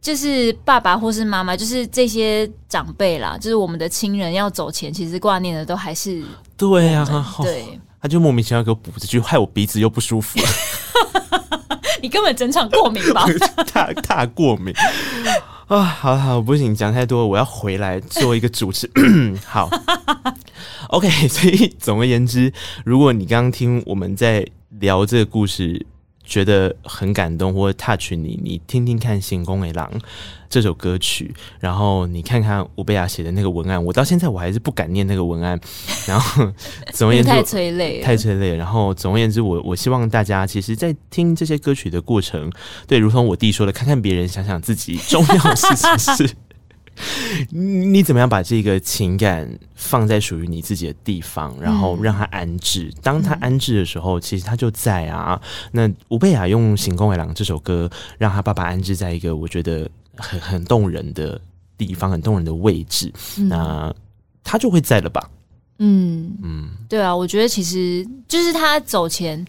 [0.02, 6.24] 就是爸爸或是妈妈，就是这些长辈啦，就是我们的亲人要走前，其实挂念的都还是
[6.56, 7.06] 对啊，
[7.44, 7.66] 对，哦、
[8.02, 10.48] 他就莫名其妙给我补这句，害我鼻子又不舒服了。
[12.02, 13.26] 你根本整场过敏吧？
[13.74, 14.74] 大大过敏
[15.68, 15.84] 啊！
[15.84, 18.90] 好好，不行，讲太多，我要回来做一个主持。
[19.46, 19.70] 好
[20.88, 21.28] ，OK。
[21.28, 22.52] 所以总而言之，
[22.86, 24.48] 如果你刚刚听我们在
[24.80, 25.86] 聊这个故事。
[26.30, 29.92] 觉得很感动或者 touch 你，你听听看《行宫的狼》
[30.48, 35.60] 这首歌曲，然后你看看吴贝雅写的那个文案，我到现在我还是不敢念那个文案。
[36.08, 36.48] 然后
[36.94, 38.56] 总而言之，太催泪，太催泪。
[38.56, 42.52] 然后总而言之，我我希望大家其实，在听这些歌曲的过程，
[42.88, 46.30] 对，如同我弟说的，看看别人，想想自己，重要的事情是。
[47.50, 52.94] 你怎么样把这个情感放在属于你自己的地方，然后让他安置？
[53.02, 55.42] 当他安置的时候，其实他就在啊。
[55.72, 61.40] 那吴贝雅用《行宫的人》这首歌，让他爸爸安置在一个我觉得很很动人的
[61.78, 63.94] 地方，很动人的位置，那
[64.44, 65.30] 他就会在了吧？
[65.78, 69.46] 嗯嗯，对啊，我觉得其实就是他走前，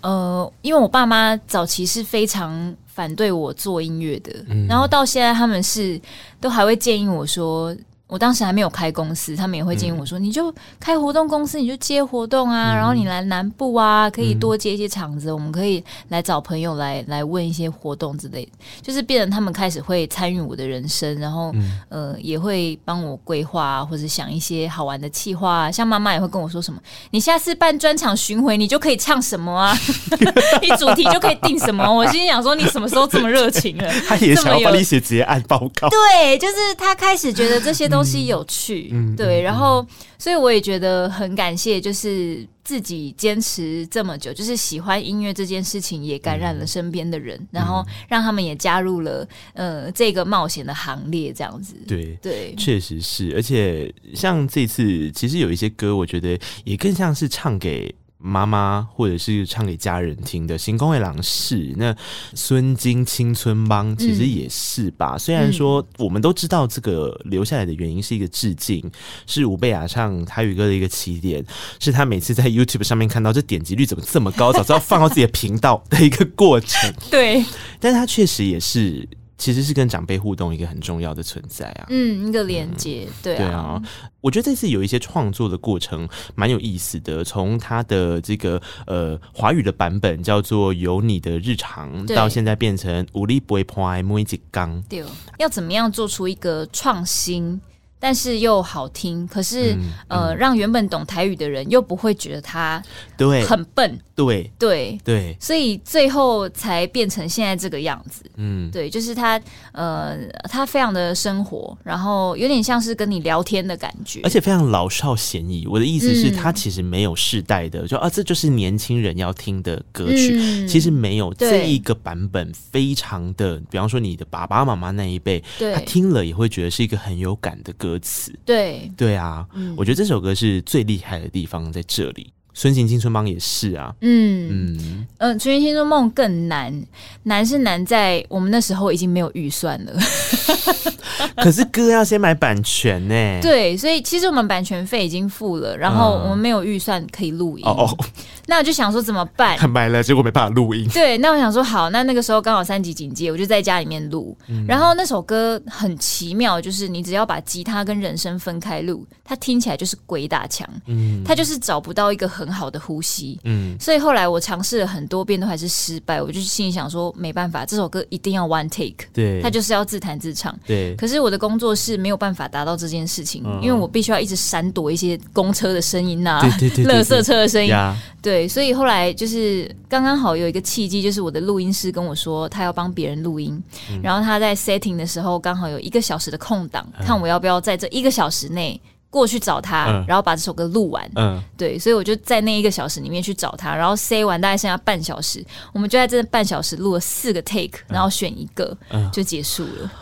[0.00, 2.74] 呃，因为我爸妈早期是非常。
[2.94, 6.00] 反对我做音乐的，嗯、然后到现在他们是
[6.40, 7.76] 都还会建议我说。
[8.14, 25.72] 我当时还没有开公司，他们也会建议我说：“嗯、你就开活动公司，你就接活动啊，嗯、然后你来南部啊，可以多接一些场子，嗯、我们可以来找朋友来来问一些活动之类的，就是变成他们开始会参与我的人生，然后、嗯、呃也会帮我规划、啊、或者想一些好玩的企划、啊。
[25.72, 26.78] 像妈妈也会跟我说什么：
[27.10, 29.76] 你下次办专场巡回，你就可以唱什么啊？
[30.62, 31.84] 你主题就可以定什么？
[31.92, 33.90] 我心里想说，你什么时候这么热情了？
[34.06, 35.88] 他也想要帮你写结案报告。
[35.88, 37.88] 对，就是他开始觉得这些。
[38.04, 39.86] 东西有趣，嗯，对，然后，
[40.18, 52.18] 所以我也觉得很感谢，就是自己坚持这么久，就是喜欢音乐这件事情，也感染了身边的人，嗯、然后让他们也加入了呃这个冒险的行列，这样子，对。
[52.22, 57.94] 对，确实是，而且像这次，其实有一些歌，我觉得也更像是唱给。
[58.26, 61.94] 妈妈，或者是唱给家人听的《行宫的人》是那
[62.32, 65.16] 孙金青春帮，其实也是吧。
[65.16, 68.90] 嗯、虽然说我们都知道这个留下来的原因是一个致敬，
[69.26, 71.44] 是吴贝雅唱台语歌的一个起点，
[71.78, 76.90] 是他每次在 YouTube 上面看到这点击率怎么这么高，早知道放到自己的频道的一个过程。
[77.10, 77.44] 对，
[77.78, 79.06] 但他确实也是。
[79.44, 83.82] 其实是跟长辈互动一个很重要的存在啊，嗯，一个连接，嗯、对啊，对啊。
[84.22, 95.04] 我觉得这次有一些创作的过程蛮有意思的，从他的这个呃华语的版本叫做《有你的日常》，到现在变成无力不会破每一刚，对，
[95.38, 97.60] 要怎么样做出一个创新？
[98.04, 102.82] 但是又好听，可是、嗯嗯、呃，让原本懂台语的人又不会觉得他
[103.16, 103.42] 对。
[103.46, 104.52] 很笨，对。
[104.58, 105.00] 对。
[105.02, 108.22] 对，所以最后才变成现在这个样子。
[108.36, 109.40] 嗯，对，就是他
[109.72, 110.18] 呃，
[110.50, 115.66] 他非常的生活，然后有点像是跟你聊天的感觉，而且非常老少咸宜。
[115.66, 120.36] 我的意思是，他其实没有世代的，就、嗯、啊，这就是年轻人要听的歌曲。
[120.38, 125.72] 嗯、其实没有这一个版本，非常的，比方说你的爸爸妈妈那一辈，对。
[125.72, 127.93] 他听了也会觉得是一个很有感的歌。
[127.94, 128.32] 歌词。
[128.44, 128.90] 对。
[128.96, 132.32] 对啊，嗯、我觉得这首歌是最厉害的地方在这里。
[132.56, 134.76] 孙行青春帮也是啊，嗯。
[134.76, 135.06] 嗯。
[135.18, 136.84] 嗯，孙行青春梦更难，
[137.24, 139.92] 难是难在我们那时候已经没有预算了。
[141.36, 147.64] 可是歌要先买版权呢，对，所以其实我们版权费已经付了，然后我们没有预算可以录音。
[147.66, 147.98] 哦哦，
[148.46, 149.56] 那我就想说怎么办？
[149.70, 150.88] 买了结果没办法录音。
[150.90, 154.36] 对，那我想说好，那那个时候刚好三级警戒，我就在家里面录。
[154.48, 160.68] 嗯、然后那首歌很奇妙，就是你只要把吉他跟人声分开录，它听起来就是鬼打墙。
[160.86, 162.24] 嗯，它就是找不到一个。
[162.34, 163.38] 很好的呼吸。
[163.44, 166.20] 嗯，所以后来我尝试了很多遍，都还是失败。
[166.20, 170.52] 我就心里想说，没办法，这首歌一定要 one take，对，他就是要自弹自唱。
[170.66, 177.72] 对，可是我的工作室没有办法达到这件事情，嗯、因为我必须要一直闪躲一些公车的声音呐、啊，对对对， 垃圾车的声音。
[178.20, 188.80] 对，所以后来就是刚刚好有一个契机，就是我的录音师跟我说，他要帮别人录音，嗯、然后他在 setting 的时候刚好有一个小时的空档，嗯、看我要不要在这一个小时内
[189.10, 191.08] 过去找他，嗯、然后把这首歌录完。
[191.16, 199.92] 嗯，对，所以我就在那一个小时里面去找他，然后 say 完大概剩下半小时，我们就在这半小时录了四个 take，然后选一个、嗯、就结束了。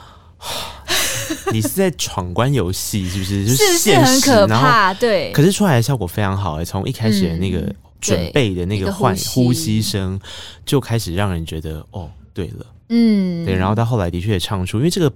[1.53, 3.45] 你是在闯关游戏是不是？
[3.47, 4.93] 就是不是很可怕？
[4.95, 7.73] 对，可是出来的效果非常好哎，从一开始的那个。
[8.03, 9.81] 嗯准备的那个换呼吸。
[9.81, 10.21] 声，
[10.67, 15.13] 就开始让人觉得哦，对了，嗯，对，然后到后来的确也唱出，因为这个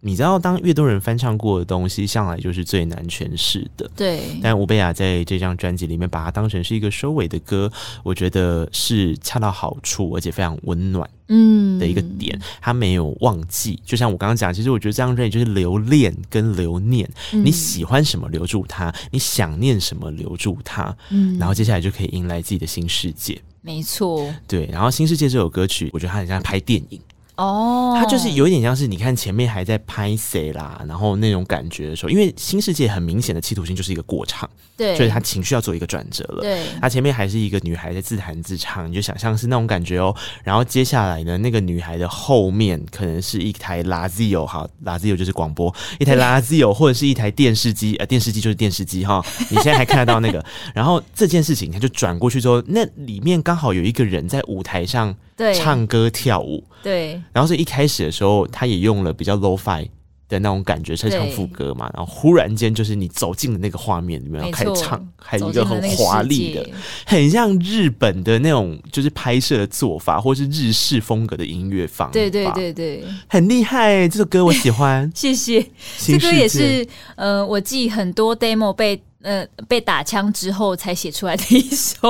[0.00, 4.22] 你知道，当越多人翻唱过的东西，向来就是最难诠释的，对。
[4.40, 7.70] 但吴贝雅在这张专辑里面把它当成是一个收尾的歌，
[8.04, 11.08] 我觉得是恰到好处，而且非常温暖。
[11.30, 13.78] 嗯，的一个点，他没有忘记。
[13.84, 17.06] 就像我刚刚讲，其实我觉得这张专辑就是留恋跟留念。
[17.32, 20.96] 嗯、你喜欢什么，留住它；你想念什么，留住它。
[21.10, 23.38] 嗯，然后接下来就可以迎来自己的新世界。
[23.60, 24.66] 没错，对。
[24.72, 27.00] 然后《新世界》这首歌曲，我觉得它很像拍电影。
[27.38, 36.42] 哦，它就是有一点像是你看前面还在拍谁啦，然后那种感觉的时候，因为新世界很明显的企图心就是一个过场，对，所以他情绪要做一个转折了。
[36.42, 40.12] 对，他前面还是一个女孩在自弹自唱，你就想象是那种感觉哦。
[40.42, 49.24] 然后接下来呢，那个女孩的后面可能是一台 Lazio，好，Lazio 就是广播，一台 Lazio 或者是一台电视机，呃，电视机就是电视机哈。
[49.48, 55.14] 你现在还看得到那个，然后这件事情他就转过去之后，那里面刚好有一个人在舞台上。
[55.38, 59.88] 对，唱歌跳舞，对，然后所以一开始的时候，他也用了比较 low fi
[60.28, 66.68] 的那种感觉，在唱副歌嘛，然后忽然间就是你走进了那个画面里面，然后开始唱，还有一个很华丽的，
[67.06, 75.64] 很像日本的那种就是拍摄的做法，或是日式风格的音乐方法，对对对对，很厉害，这首歌我喜欢， 谢谢，
[75.98, 76.84] 这歌也是
[77.14, 79.00] 呃，我记很多 demo 被。
[79.22, 82.08] 呃，被打枪之后才写出来的一首。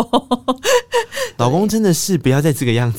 [1.38, 2.98] 老公真的是不要再这个样子。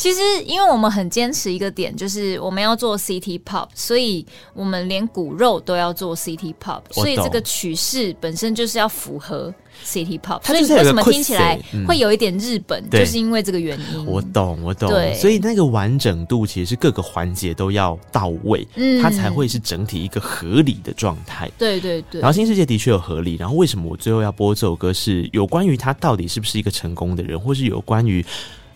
[0.00, 4.24] 其实，因为我们很坚持一个点，就是我们要做 City Pop，所以
[4.54, 9.52] 我们连骨肉都要做 City Pop，所以这个曲式本身就是要符合。
[9.82, 14.04] City Pop，所以为什么听起来会有一点日本，嗯、就是因为这个原因。
[14.04, 14.90] 我懂，我懂。
[14.90, 21.50] 对，所以那个完整度其实是各个环节都要到位，嗯，它才会是整体一个合理的状态。
[21.56, 22.20] 对对对。
[22.20, 23.36] 然后新世界的确有合理。
[23.36, 24.92] 然后为什么我最后要播这首歌？
[24.92, 28.22] 是有关于他到底是不是一个成功的人，或是有关于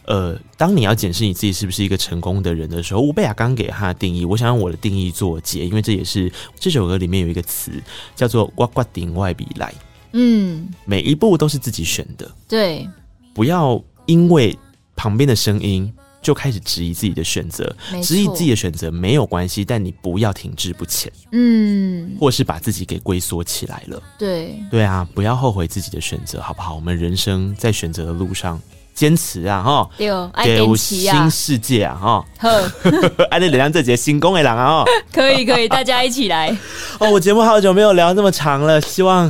[0.06, 7.72] 呃，当你要检视你自己是不是一个成功的人的时候，吴贝雅刚给他的定义，我想用我的定义做结，因为这也是这首歌里面有一个词
[8.14, 9.72] 叫做“呱呱顶外比来”。
[10.12, 12.88] 嗯，每一步都是自己选的，对，
[13.34, 14.56] 不要因为
[14.94, 15.92] 旁边的声音
[16.22, 26.76] 就开始质疑自己的选择，质疑自己的选择没有关系，但你不要停滞不前，嗯，或是把自己给龟缩起来了，对，对啊，不要后悔自己的选择，好不好？
[26.76, 28.60] 我们人生在选择的路上，
[28.94, 30.08] 坚持啊，哈，对，
[30.44, 36.56] 给新世界啊，哈，呵，爱的力量这节新功的人啊，可以可以，大家一起来
[37.00, 37.10] 哦！
[37.10, 39.28] 我节目好久没有聊这么长了，希望。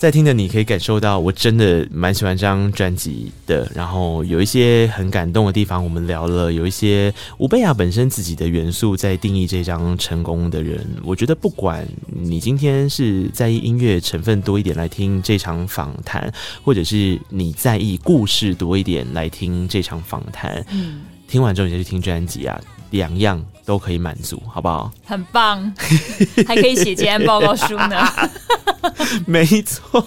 [0.00, 3.70] 在听的你可以感受到，我真的蛮喜欢这张专辑的。
[3.74, 10.82] 然后有一些很感动的地方，我们聊了；有一些吴贝雅本身自己的元素在定义这张成功的人。
[11.04, 16.32] 我觉得，不管你今天是在意音乐成分多一点来听这场访谈，
[16.64, 20.64] 或者是你在意故事多一点来听这场访谈，
[21.28, 22.58] 听完之后你再去听专辑啊，
[22.90, 24.90] 两样都可以满足，好不好？
[25.04, 25.72] 很棒，
[26.46, 27.96] 还可以写结案报告书呢。
[29.26, 30.00] 没错，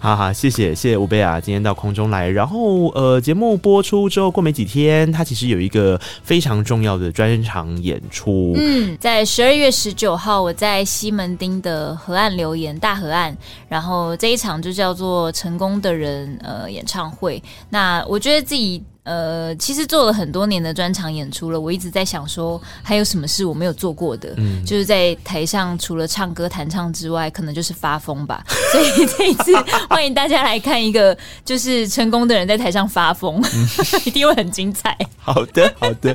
[0.00, 8.54] 好好谢谢谢谢吴贝雅今天到空中来，然后呃节目播出之后过没几天，他其实有一个非常重要的专场演出。
[8.56, 13.36] 嗯，在十二月十九号，我在西门町的河岸留言大河岸，
[13.68, 17.42] 然后这一场就叫做成功的人呃演唱会。
[17.70, 18.82] 那我觉得自己。
[19.08, 24.34] 呃，其实做了很多年的专场演出了，我一直在想说，还有什么事我没有做过的？
[24.36, 28.44] 嗯，就是在台上除了唱歌弹唱之外，可能就是发疯吧。
[28.70, 29.56] 所以这一次
[29.88, 33.66] 欢迎大家来看一个，就是成功的人在台上发疯，嗯、
[34.04, 34.94] 一定会很精彩。
[35.16, 36.14] 好的，好的，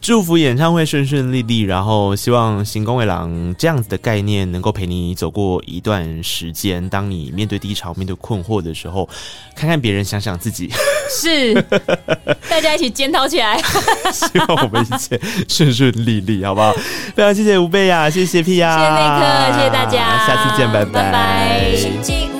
[0.00, 6.88] 祝福演唱会顺顺利利，然后希望行宫卫郎这样子的概念能够陪你走过一段时间。
[6.88, 9.06] 当你面对低潮、面对困惑的时候，
[9.54, 10.70] 看看别人，想想自己，
[11.10, 11.54] 是。
[12.48, 13.60] 大家一起检讨起来，
[14.12, 16.72] 希望我们一切顺顺利利，好不好？
[17.14, 20.92] 非常谢谢吴贝雅，谢谢 Pia，谢谢内克，谢谢大家，下次见，拜拜。
[20.92, 22.39] 拜拜。